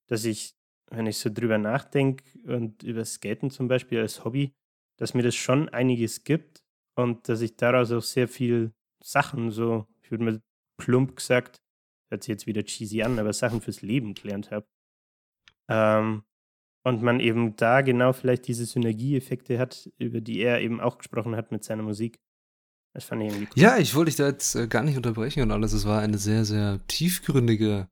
[0.06, 0.54] dass ich,
[0.90, 4.52] wenn ich so drüber nachdenke und über Skaten zum Beispiel als Hobby,
[4.98, 6.62] dass mir das schon einiges gibt
[6.94, 10.42] und dass ich daraus auch sehr viel Sachen so, ich würde mal
[10.78, 11.60] plump gesagt,
[12.10, 14.66] hört sich jetzt wieder cheesy an, aber Sachen fürs Leben gelernt habe.
[15.68, 16.24] Ähm,
[16.86, 21.34] und man eben da genau vielleicht diese Synergieeffekte hat, über die er eben auch gesprochen
[21.34, 22.20] hat mit seiner Musik.
[22.92, 23.62] Das fand ich irgendwie cool.
[23.62, 25.72] Ja, ich wollte dich da jetzt äh, gar nicht unterbrechen und alles.
[25.72, 27.88] Es war eine sehr, sehr tiefgründige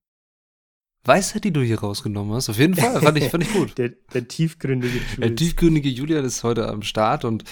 [1.05, 2.49] Weisheit, die du hier rausgenommen hast.
[2.49, 3.77] Auf jeden Fall, fand ich, fand ich gut.
[3.79, 5.21] der, der tiefgründige Julian.
[5.21, 7.45] Der tiefgründige Julian ist heute am Start und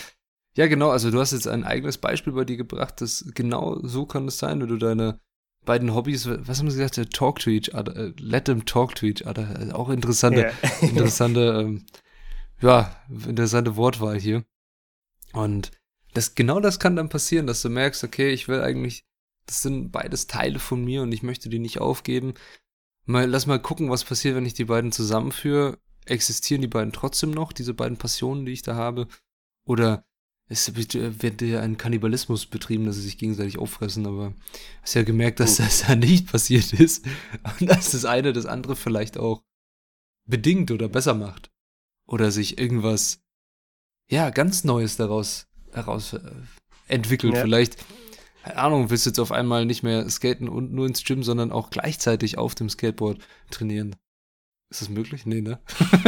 [0.57, 4.05] ja, genau, also du hast jetzt ein eigenes Beispiel bei dir gebracht, das genau so
[4.05, 5.21] kann es sein, wenn du deine
[5.65, 9.07] beiden Hobbys, was haben sie gesagt, talk to each other, äh, let them talk to
[9.07, 9.49] each other.
[9.57, 10.53] Also auch interessante, yeah.
[10.83, 11.87] interessante, ähm,
[12.61, 14.45] ja, interessante Wortwahl hier.
[15.33, 15.71] Und
[16.15, 19.05] das, genau das kann dann passieren, dass du merkst, okay, ich will eigentlich,
[19.47, 22.35] das sind beides Teile von mir und ich möchte die nicht aufgeben.
[23.11, 25.79] Mal, lass mal gucken, was passiert, wenn ich die beiden zusammenführe.
[26.07, 29.09] Existieren die beiden trotzdem noch, diese beiden Passionen, die ich da habe?
[29.67, 30.05] Oder
[30.47, 34.35] es wird ja ein Kannibalismus betrieben, dass sie sich gegenseitig auffressen, aber
[34.83, 35.63] hast ja gemerkt, dass oh.
[35.63, 37.05] das ja nicht passiert ist
[37.61, 39.43] und dass das eine das andere vielleicht auch
[40.27, 41.51] bedingt oder besser macht
[42.07, 43.21] oder sich irgendwas
[44.09, 46.21] ja ganz Neues daraus heraus äh,
[46.89, 47.35] entwickelt.
[47.35, 47.43] Ja.
[47.43, 47.77] Vielleicht
[48.43, 51.53] keine Ahnung, willst du jetzt auf einmal nicht mehr skaten und nur ins Gym, sondern
[51.53, 53.18] auch gleichzeitig auf dem Skateboard
[53.51, 53.97] trainieren.
[54.70, 55.26] Ist das möglich?
[55.26, 55.61] Nee, ne?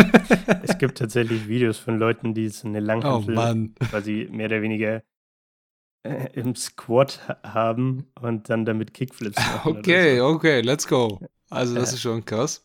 [0.62, 5.02] es gibt tatsächlich Videos von Leuten, die so eine Langhantel oh, quasi mehr oder weniger
[6.04, 9.78] äh, im Squat haben und dann damit Kickflips machen.
[9.78, 10.26] Okay, so.
[10.26, 11.20] okay, let's go.
[11.50, 12.64] Also das ist schon krass.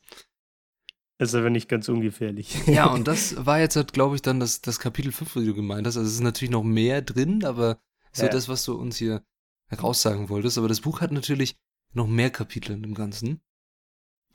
[1.20, 2.55] Ist aber nicht ganz ungefährlich.
[2.68, 5.53] Ja, und das war jetzt halt, glaube ich, dann das, das Kapitel 5, wie du
[5.53, 5.97] gemeint hast.
[5.97, 7.80] Also es ist natürlich noch mehr drin, aber
[8.11, 8.30] so ja.
[8.30, 9.24] das, was du uns hier
[9.68, 10.57] heraussagen wolltest.
[10.57, 11.55] Aber das Buch hat natürlich
[11.93, 13.41] noch mehr Kapitel in dem Ganzen.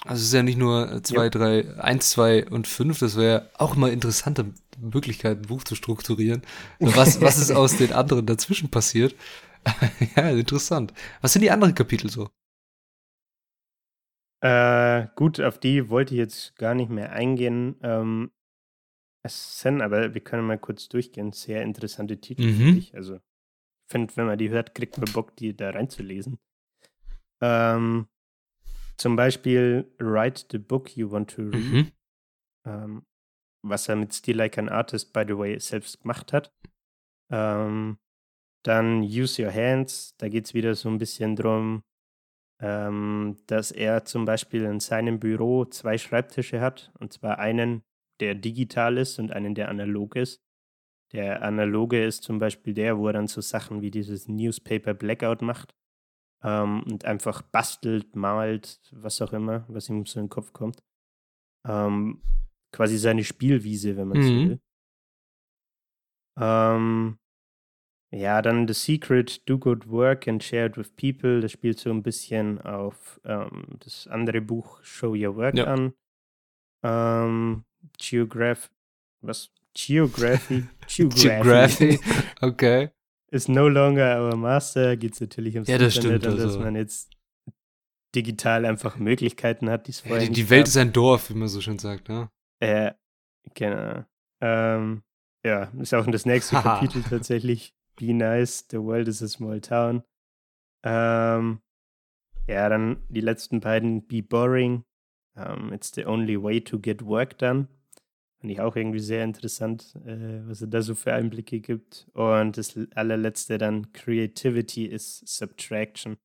[0.04, 3.76] Also es ist ja nicht nur 2, 3, 1, 2 und 5, das wäre auch
[3.76, 6.42] mal interessante Möglichkeit, ein Buch zu strukturieren.
[6.80, 9.14] Was, was ist aus den anderen dazwischen passiert?
[10.16, 10.92] ja, interessant.
[11.20, 12.30] Was sind die anderen Kapitel so?
[14.40, 17.76] Äh, gut, auf die wollte ich jetzt gar nicht mehr eingehen.
[17.82, 18.32] Ähm,
[19.22, 22.56] es sind aber, wir können mal kurz durchgehen, sehr interessante Titel, mhm.
[22.56, 22.96] finde ich.
[22.96, 23.20] Also,
[23.92, 26.38] finde, wenn man die hört, kriegt man Bock, die da reinzulesen.
[27.40, 28.08] Ähm,
[28.96, 31.92] zum Beispiel Write the Book You Want to Read, mhm.
[32.66, 33.06] ähm,
[33.62, 36.52] was er mit Still Like an Artist, by the way, selbst gemacht hat.
[37.30, 37.98] Ähm,
[38.64, 41.82] dann Use Your Hands, da geht es wieder so ein bisschen drum,
[42.60, 47.82] ähm, dass er zum Beispiel in seinem Büro zwei Schreibtische hat, und zwar einen,
[48.20, 50.40] der digital ist und einen, der analog ist.
[51.12, 55.42] Der analoge ist zum Beispiel der, wo er dann so Sachen wie dieses Newspaper Blackout
[55.42, 55.74] macht
[56.42, 60.82] ähm, und einfach bastelt, malt, was auch immer, was ihm so in den Kopf kommt.
[61.66, 62.22] Ähm,
[62.72, 64.22] quasi seine Spielwiese, wenn man mhm.
[64.22, 64.60] so will.
[66.40, 67.18] Ähm,
[68.14, 71.40] ja, dann The Secret, Do Good Work and Share It with People.
[71.40, 75.64] Das spielt so ein bisschen auf ähm, das andere Buch Show Your Work ja.
[75.64, 75.94] an.
[76.82, 77.64] Ähm,
[77.98, 78.70] Geograph,
[79.20, 79.50] was?
[79.74, 80.64] Geography.
[80.86, 81.98] Geography.
[81.98, 82.00] Geography.
[82.42, 82.90] okay.
[83.30, 84.96] Is no longer our master.
[84.96, 86.46] Geht es natürlich ums ja, das Internet stimmt, also.
[86.46, 87.10] dass man jetzt
[88.14, 91.34] digital einfach Möglichkeiten hat, die es vorher ja, Die, die Welt ist ein Dorf, wie
[91.34, 92.30] man so schön sagt, ne?
[92.62, 92.94] Ja,
[93.54, 94.04] genau.
[94.42, 95.02] Ähm,
[95.44, 97.74] ja, ist auch das nächste Kapitel tatsächlich.
[97.96, 100.02] Be nice, the world is a small town.
[100.84, 101.60] Ähm,
[102.46, 104.84] ja, dann die letzten beiden, Be boring.
[105.34, 107.68] Um, ähm, it's the only way to get work done.
[108.42, 112.08] Finde ich auch irgendwie sehr interessant, äh, was er da so für Einblicke gibt.
[112.12, 116.16] Und das allerletzte dann, Creativity is Subtraction.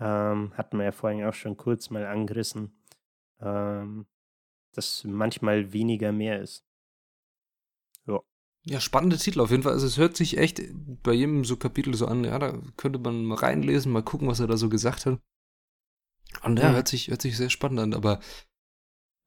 [0.00, 2.78] Ähm, hatten wir ja vorhin auch schon kurz mal angerissen,
[3.40, 4.04] ähm,
[4.74, 6.66] dass manchmal weniger mehr ist.
[8.06, 8.20] Ja.
[8.66, 9.72] Ja, spannende Titel auf jeden Fall.
[9.72, 10.60] Also es hört sich echt
[11.02, 14.40] bei jedem so Kapitel so an, ja, da könnte man mal reinlesen, mal gucken, was
[14.40, 15.18] er da so gesagt hat.
[16.42, 16.72] Und ja, ja.
[16.74, 18.20] hört sich, hört sich sehr spannend an, aber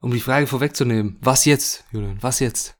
[0.02, 2.78] um die Frage vorwegzunehmen, was jetzt, Julian, was jetzt?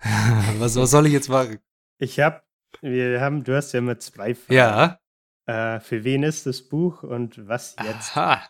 [0.58, 1.58] was, was soll ich jetzt machen?
[1.98, 2.46] Ich hab,
[2.80, 4.54] wir haben, du hast ja immer zwei Fragen.
[4.54, 4.98] Ja.
[5.46, 8.16] Äh, für wen ist das Buch und was jetzt?
[8.16, 8.48] Aha.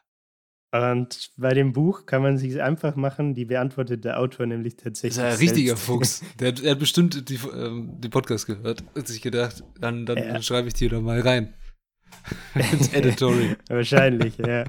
[0.70, 5.16] Und bei dem Buch kann man sich einfach machen, die beantwortet der Autor nämlich tatsächlich.
[5.16, 6.22] Das ist ein richtiger Fuchs.
[6.38, 10.32] Der, der, hat bestimmt die, ähm, die Podcast gehört und sich gedacht, dann, dann, ja.
[10.32, 11.54] dann schreibe ich die da mal rein.
[12.54, 13.56] Ins Editorial.
[13.68, 14.64] Wahrscheinlich, ja.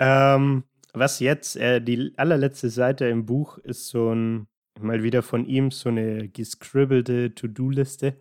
[0.00, 0.64] Ähm,
[0.94, 4.48] was jetzt, äh, die allerletzte Seite im Buch ist so ein,
[4.80, 8.16] mal wieder von ihm, so eine gescribbelte To-Do-Liste,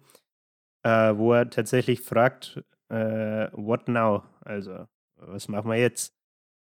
[0.84, 4.24] äh, wo er tatsächlich fragt, äh, what now?
[4.41, 4.86] Also,
[5.17, 6.15] was machen wir jetzt?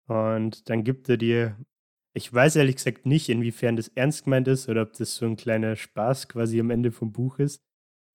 [0.07, 1.57] Und dann gibt er dir,
[2.13, 5.37] ich weiß ehrlich gesagt nicht, inwiefern das ernst gemeint ist oder ob das so ein
[5.37, 7.63] kleiner Spaß quasi am Ende vom Buch ist.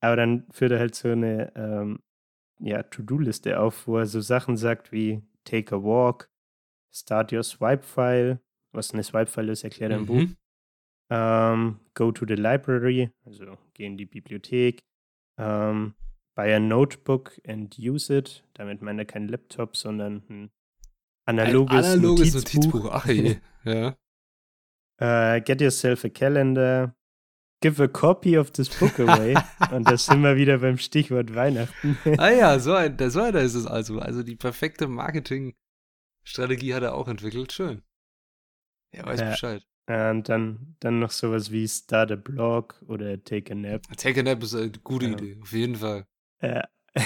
[0.01, 2.01] Aber dann führt er halt so eine ähm,
[2.61, 6.31] ja, To-Do-Liste auf, wo er so Sachen sagt wie Take a walk,
[6.95, 8.41] Start your Swipe File.
[8.73, 10.07] Was eine Swipe File ist, erklärt er im mhm.
[10.07, 10.37] Buch.
[11.11, 14.83] Ähm, go to the library, also geh in die Bibliothek.
[15.39, 15.95] Ähm,
[16.35, 18.45] buy a notebook and use it.
[18.55, 20.51] Damit meint er kein Laptop, sondern ein
[21.27, 22.55] analoges, Ein analoges Notizbuch.
[22.55, 22.91] Notizbuch.
[22.91, 23.97] Ach je, ja.
[25.01, 26.95] Uh, get yourself a calendar.
[27.61, 29.35] Give a copy of this book away.
[29.73, 31.99] Und da sind wir wieder beim Stichwort Weihnachten.
[32.19, 33.99] ah ja, so, ein, so einer ist es also.
[33.99, 34.87] Also die perfekte
[36.25, 37.53] Marketingstrategie hat er auch entwickelt.
[37.53, 37.83] Schön.
[38.91, 39.31] Er weiß ja.
[39.31, 39.67] Bescheid.
[39.87, 43.83] Und dann, dann noch sowas wie Start a Blog oder Take a Nap.
[43.97, 45.13] Take a Nap ist eine gute ja.
[45.13, 46.07] Idee, auf jeden Fall.
[46.43, 46.65] Ja.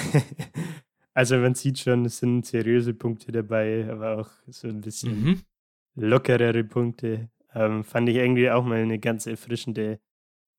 [1.15, 5.41] Also man sieht schon, es sind seriöse Punkte dabei, aber auch so ein bisschen mhm.
[5.95, 7.29] lockerere Punkte.
[7.53, 9.99] Ähm, fand ich irgendwie auch mal eine ganz erfrischende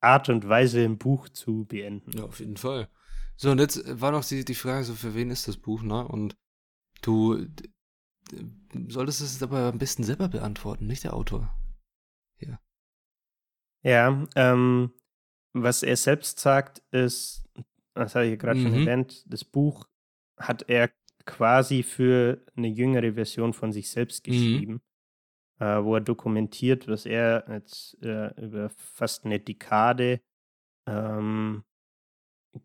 [0.01, 2.11] Art und Weise im Buch zu beenden.
[2.15, 2.91] Ja, auf jeden Fall.
[3.37, 6.07] So, und jetzt war noch die, die Frage, so für wen ist das Buch, ne?
[6.07, 6.37] Und
[7.01, 7.47] du
[8.89, 11.53] solltest es aber am besten selber beantworten, nicht der Autor.
[12.39, 12.61] Ja.
[13.83, 14.93] Ja, ähm,
[15.53, 17.49] was er selbst sagt, ist,
[17.95, 18.65] das habe ich gerade mhm.
[18.65, 19.89] schon erwähnt, das Buch
[20.39, 20.91] hat er
[21.27, 24.31] quasi für eine jüngere Version von sich selbst mhm.
[24.33, 24.73] geschrieben,
[25.59, 25.67] mhm.
[25.67, 30.21] äh, wo er dokumentiert, was er jetzt äh, über fast eine Dekade
[30.87, 31.65] ähm,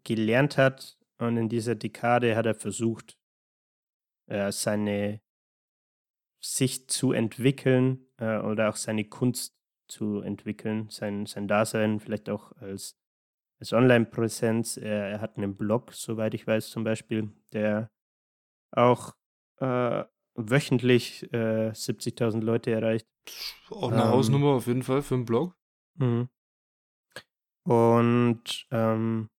[0.03, 0.97] gelernt hat.
[1.17, 3.17] Und in dieser Dekade hat er versucht,
[4.27, 5.21] äh, seine
[6.45, 9.55] Sicht zu entwickeln äh, oder auch seine Kunst
[9.87, 12.97] zu entwickeln, sein, sein Dasein vielleicht auch als
[13.59, 14.77] als Online-Präsenz.
[14.77, 17.89] Er, er, hat einen Blog, soweit ich weiß, zum Beispiel, der
[18.71, 19.15] auch
[19.59, 20.03] äh,
[20.35, 23.07] wöchentlich äh, 70.000 Leute erreicht.
[23.69, 25.55] Auch eine ähm, Hausnummer auf jeden Fall für einen Blog.
[25.95, 26.29] Mhm.
[27.63, 29.29] Und ähm,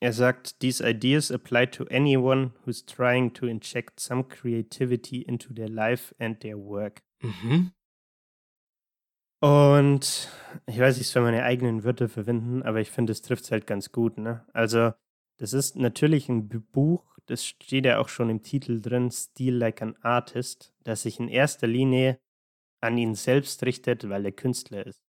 [0.00, 5.68] er sagt, these ideas apply to anyone who's trying to inject some creativity into their
[5.68, 7.02] life and their work.
[7.20, 7.72] Mhm.
[9.40, 10.28] Und
[10.66, 13.66] ich weiß, ich soll meine eigenen Wörter verwenden, aber ich finde, es trifft es halt
[13.66, 14.18] ganz gut.
[14.18, 14.44] Ne?
[14.52, 14.92] Also,
[15.36, 19.80] das ist natürlich ein Buch, das steht ja auch schon im Titel drin, Steel Like
[19.82, 22.18] an Artist, das sich in erster Linie
[22.80, 25.07] an ihn selbst richtet, weil er Künstler ist.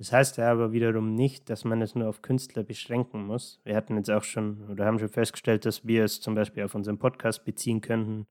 [0.00, 3.60] Das heißt ja aber wiederum nicht, dass man es nur auf Künstler beschränken muss.
[3.64, 6.74] Wir hatten jetzt auch schon oder haben schon festgestellt, dass wir es zum Beispiel auf
[6.74, 8.26] unseren Podcast beziehen könnten.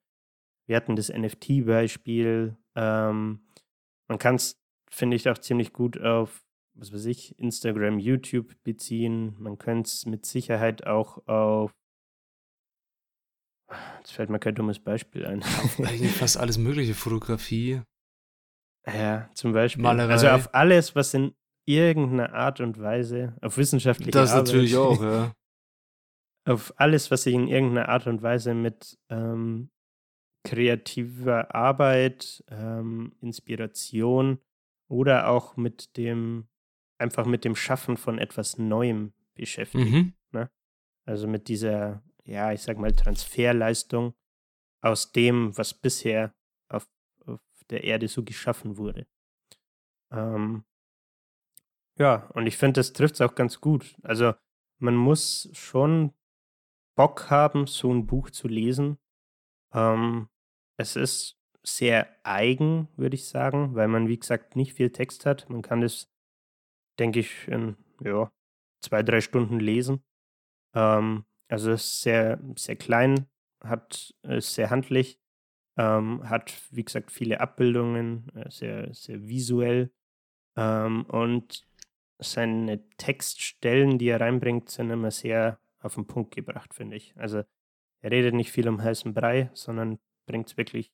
[0.66, 2.58] Wir hatten das NFT-Beispiel.
[2.76, 3.42] Ähm,
[4.08, 4.60] man kann es
[4.90, 6.44] finde ich auch ziemlich gut auf
[6.74, 9.36] was weiß ich, Instagram, YouTube beziehen.
[9.38, 11.72] Man könnte es mit Sicherheit auch auf
[14.00, 15.44] Jetzt fällt mir kein dummes Beispiel ein.
[15.44, 17.84] Auf eigentlich fast alles mögliche, Fotografie.
[18.88, 19.84] Ja, zum Beispiel.
[19.84, 20.14] Malerei.
[20.14, 21.36] Also auf alles, was in
[21.76, 25.34] irgendeiner Art und Weise, auf wissenschaftliche Das Arbeit, natürlich auch, ja.
[26.46, 29.70] auf alles, was sich in irgendeiner Art und Weise mit ähm,
[30.44, 34.40] kreativer Arbeit, ähm, Inspiration
[34.88, 36.48] oder auch mit dem,
[36.98, 39.92] einfach mit dem Schaffen von etwas Neuem beschäftigt.
[39.92, 40.14] Mhm.
[41.10, 44.14] Also mit dieser, ja, ich sag mal, Transferleistung
[44.80, 46.36] aus dem, was bisher
[46.68, 46.88] auf,
[47.26, 47.42] auf
[47.72, 49.08] der Erde so geschaffen wurde.
[50.12, 50.66] Ähm,
[52.00, 53.96] ja, und ich finde, das trifft es auch ganz gut.
[54.04, 54.34] Also
[54.80, 56.14] man muss schon
[56.96, 58.98] Bock haben, so ein Buch zu lesen.
[59.74, 60.30] Ähm,
[60.78, 65.50] es ist sehr eigen, würde ich sagen, weil man, wie gesagt, nicht viel Text hat.
[65.50, 66.10] Man kann das,
[67.00, 68.32] denke ich, in ja,
[68.82, 70.04] zwei, drei Stunden lesen.
[70.74, 73.28] Ähm, also es ist sehr, sehr klein,
[73.62, 75.20] hat, ist sehr handlich,
[75.78, 79.92] ähm, hat, wie gesagt, viele Abbildungen, äh, sehr, sehr visuell.
[80.58, 81.69] Ähm, und
[82.20, 87.16] seine Textstellen, die er reinbringt, sind immer sehr auf den Punkt gebracht, finde ich.
[87.18, 87.44] Also
[88.02, 90.92] er redet nicht viel um heißen Brei, sondern bringt es wirklich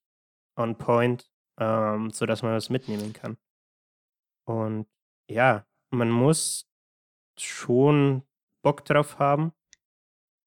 [0.55, 3.38] on point, ähm, sodass man was mitnehmen kann.
[4.45, 4.88] Und
[5.28, 6.69] ja, man muss
[7.38, 8.23] schon
[8.61, 9.53] Bock drauf haben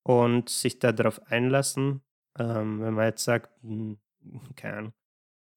[0.04, 2.02] und sich darauf einlassen.
[2.38, 3.98] Ähm, wenn man jetzt sagt, hm,
[4.56, 4.92] keine Ahnung,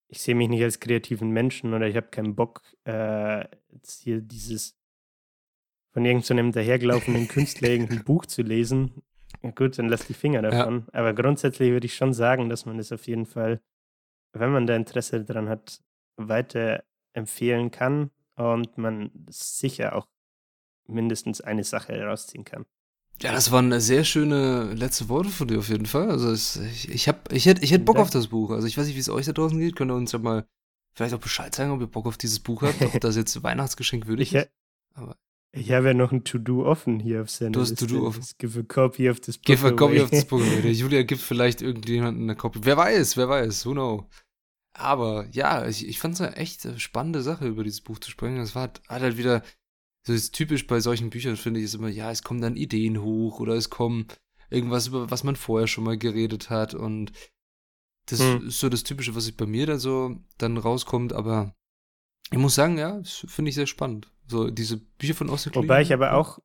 [0.07, 4.21] ich sehe mich nicht als kreativen Menschen oder ich habe keinen Bock, äh, jetzt hier
[4.21, 4.80] dieses
[5.91, 9.03] von irgendeinem dahergelaufenen Künstler irgendein Buch zu lesen,
[9.43, 10.85] ja gut, dann lass die Finger davon.
[10.87, 10.99] Ja.
[10.99, 13.61] Aber grundsätzlich würde ich schon sagen, dass man es auf jeden Fall,
[14.33, 15.81] wenn man da Interesse daran hat,
[16.17, 16.83] weiter
[17.13, 20.07] empfehlen kann und man sicher auch
[20.87, 22.65] mindestens eine Sache herausziehen kann.
[23.21, 26.09] Ja, das waren sehr schöne letzte Worte von dir auf jeden Fall.
[26.09, 28.49] Also es, ich, ich, hab, ich hätte ich hätt Bock auf das Buch.
[28.51, 29.75] Also ich weiß nicht, wie es euch da draußen geht.
[29.75, 30.45] Könnt ihr uns ja mal
[30.93, 34.07] vielleicht auch Bescheid sagen, ob ihr Bock auf dieses Buch habt, ob das jetzt Weihnachtsgeschenk
[34.07, 34.49] würdig ist.
[34.93, 35.17] Aber
[35.53, 37.59] ich habe ja noch ein To-Do offen hier auf Sender.
[37.59, 38.23] Du hast To-Do offen.
[38.37, 40.61] Give a copy of this book Give a copy of this book away.
[40.61, 42.59] Der Julia gibt vielleicht irgendjemandem eine Copy.
[42.63, 44.09] Wer weiß, wer weiß, who know.
[44.73, 48.37] Aber ja, ich, ich fand es eine echt spannende Sache, über dieses Buch zu sprechen.
[48.37, 49.43] Es war hat halt wieder,
[50.03, 53.01] so ist typisch bei solchen Büchern, finde ich, ist immer, ja, es kommen dann Ideen
[53.01, 54.07] hoch oder es kommen
[54.49, 56.73] irgendwas, über was man vorher schon mal geredet hat.
[56.73, 57.11] Und
[58.05, 58.47] das hm.
[58.47, 61.11] ist so das Typische, was sich bei mir da so dann rauskommt.
[61.11, 61.53] Aber
[62.31, 64.09] ich muss sagen, ja, das finde ich sehr spannend.
[64.31, 66.39] So diese Bücher von Austin Wobei ich aber auch,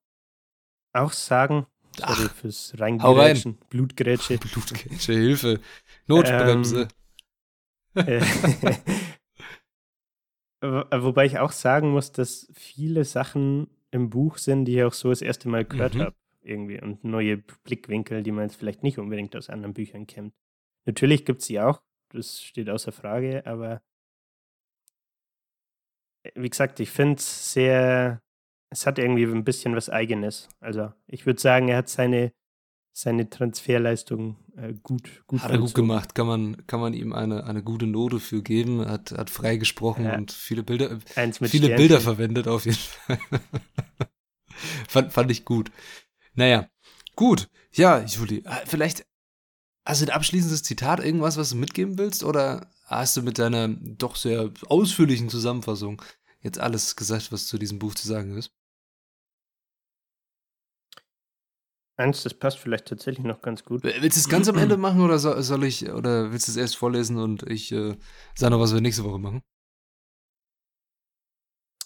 [0.93, 1.67] auch sagen,
[1.97, 3.69] sorry Ach, fürs Reingrätschen, rein.
[3.69, 4.39] Blutgrätsche.
[4.53, 5.61] Blutgrätsche, Hilfe.
[6.09, 6.89] Notbremse.
[7.95, 8.23] Ähm,
[10.63, 14.93] äh, wobei ich auch sagen muss, dass viele Sachen im Buch sind, die ich auch
[14.93, 16.01] so das erste Mal gehört Mhm.
[16.01, 16.17] habe.
[16.43, 16.81] Irgendwie.
[16.81, 20.35] Und neue Blickwinkel, die man jetzt vielleicht nicht unbedingt aus anderen Büchern kennt.
[20.87, 23.83] Natürlich gibt es sie auch, das steht außer Frage, aber
[26.35, 28.23] wie gesagt, ich finde es sehr,
[28.71, 30.49] es hat irgendwie ein bisschen was Eigenes.
[30.61, 32.33] Also ich würde sagen, er hat seine,
[32.93, 37.45] seine Transferleistung äh, gut, gut Hat er gut gemacht, kann man, kann man ihm eine,
[37.45, 40.17] eine gute Note für geben, hat, hat frei gesprochen Ja.
[40.17, 41.77] und viele Bilder, viele Sternchen.
[41.77, 43.19] Bilder verwendet auf jeden Fall.
[44.89, 45.71] fand, fand ich gut.
[46.35, 46.69] Naja,
[47.15, 47.49] gut.
[47.73, 49.07] Ja, Juli, äh, vielleicht
[49.87, 52.25] hast du ein abschließendes Zitat, irgendwas, was du mitgeben willst?
[52.25, 56.03] Oder hast du mit deiner doch sehr ausführlichen Zusammenfassung
[56.41, 58.53] jetzt alles gesagt, was zu diesem Buch zu sagen ist?
[61.99, 63.83] Eins, das passt vielleicht tatsächlich noch ganz gut.
[63.83, 66.77] Willst du es ganz am Ende machen oder soll, ich, oder willst du es erst
[66.77, 67.97] vorlesen und ich äh,
[68.35, 69.43] sage noch, was wir nächste Woche machen?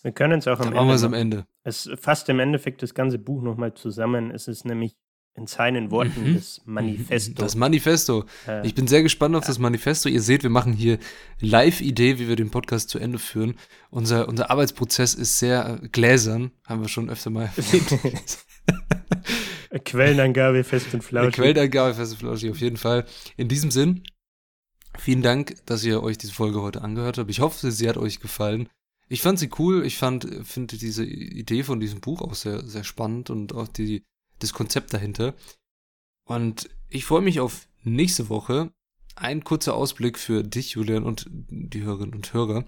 [0.03, 1.16] Wir können es auch am Dann machen wir es Ende.
[1.16, 1.20] am.
[1.20, 1.46] Ende.
[1.62, 4.32] Es fasst im Endeffekt das ganze Buch nochmal zusammen.
[4.32, 4.96] Es ist nämlich
[5.35, 6.35] in seinen Worten Mhm.
[6.35, 7.35] das Manifesto.
[7.43, 8.24] Das Manifesto.
[8.47, 9.49] Äh, Ich bin sehr gespannt auf Ja.
[9.49, 10.09] das Manifesto.
[10.09, 10.99] Ihr seht, wir machen hier
[11.41, 13.55] Live-Idee, wie wir den Podcast zu Ende führen.
[13.91, 18.39] Unser, unser Arbeitsprozess ist sehr äh, gläsern, haben wir schon öfter mal erwähnt.
[19.85, 21.35] Quellenangabe fest und Eine flauschig.
[21.35, 23.07] Quellenangabe, feste Flauschi, auf jeden Fall.
[23.37, 24.03] In diesem Sinn,
[24.99, 27.31] vielen Dank, dass ihr euch diese Folge heute angehört habt.
[27.31, 28.68] Ich hoffe, sie hat euch gefallen.
[29.09, 29.85] Ich fand sie cool.
[29.85, 34.03] Ich fand, finde diese Idee von diesem Buch auch sehr, sehr spannend und auch die,
[34.41, 35.34] das Konzept dahinter.
[36.24, 38.72] Und ich freue mich auf nächste Woche.
[39.16, 42.64] Ein kurzer Ausblick für dich, Julian, und die Hörerinnen und Hörer.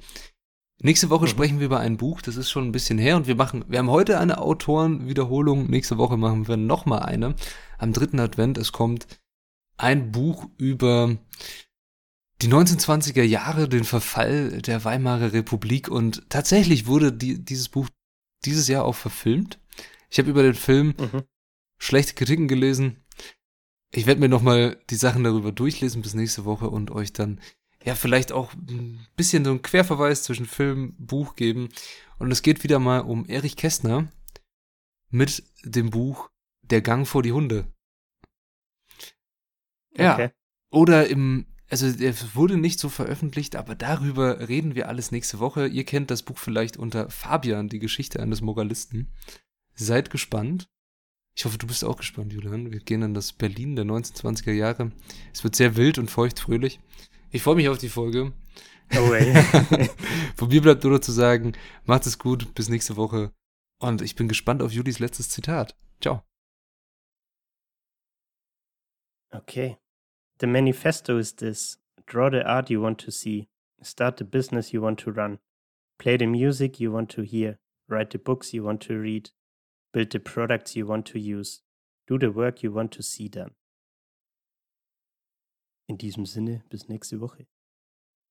[0.81, 1.29] Nächste Woche Mhm.
[1.31, 3.79] sprechen wir über ein Buch, das ist schon ein bisschen her und wir machen, wir
[3.79, 7.37] haben heute eine Autorenwiederholung, nächste Woche machen wir nochmal eine.
[7.79, 9.07] Am dritten Advent, es kommt
[9.77, 11.17] ein Buch über
[12.43, 17.89] die 1920er Jahre, den Verfall der Weimarer Republik und tatsächlich wurde die, dieses Buch
[18.45, 19.61] dieses Jahr auch verfilmt.
[20.11, 21.23] Ich habe über den Film mhm.
[21.83, 23.03] Schlechte Kritiken gelesen.
[23.91, 27.41] Ich werde mir nochmal die Sachen darüber durchlesen bis nächste Woche und euch dann
[27.85, 31.71] ja vielleicht auch ein bisschen so einen Querverweis zwischen Film, Buch geben.
[32.19, 34.09] Und es geht wieder mal um Erich Kästner
[35.11, 36.31] mit dem Buch
[36.63, 37.67] Der Gang vor die Hunde.
[39.97, 40.15] Ja.
[40.15, 40.31] Okay.
[40.71, 45.67] Oder im, also der wurde nicht so veröffentlicht, aber darüber reden wir alles nächste Woche.
[45.67, 49.13] Ihr kennt das Buch vielleicht unter Fabian, die Geschichte eines Moralisten.
[49.75, 50.71] Seid gespannt.
[51.35, 52.73] Ich hoffe, du bist auch gespannt, Julian.
[52.73, 54.93] Wir gehen an das Berlin der 1920er Jahre.
[55.33, 56.81] Es wird sehr wild und feucht fröhlich.
[57.31, 58.33] Ich freue mich auf die Folge.
[58.95, 58.97] Oh.
[60.37, 61.53] Von mir bleibt nur noch zu sagen,
[61.85, 63.33] macht es gut, bis nächste Woche.
[63.81, 65.75] Und ich bin gespannt auf Julis letztes Zitat.
[66.01, 66.23] Ciao.
[69.31, 69.79] Okay.
[70.39, 73.49] The manifesto is this draw the art you want to see,
[73.81, 75.39] start the business you want to run,
[75.99, 77.59] play the music you want to hear,
[77.89, 79.31] write the books you want to read,
[79.93, 81.63] build the products you want to use,
[82.07, 83.55] do the work you want to see done.
[85.89, 87.47] In diesem Sinne, bis nächste Woche.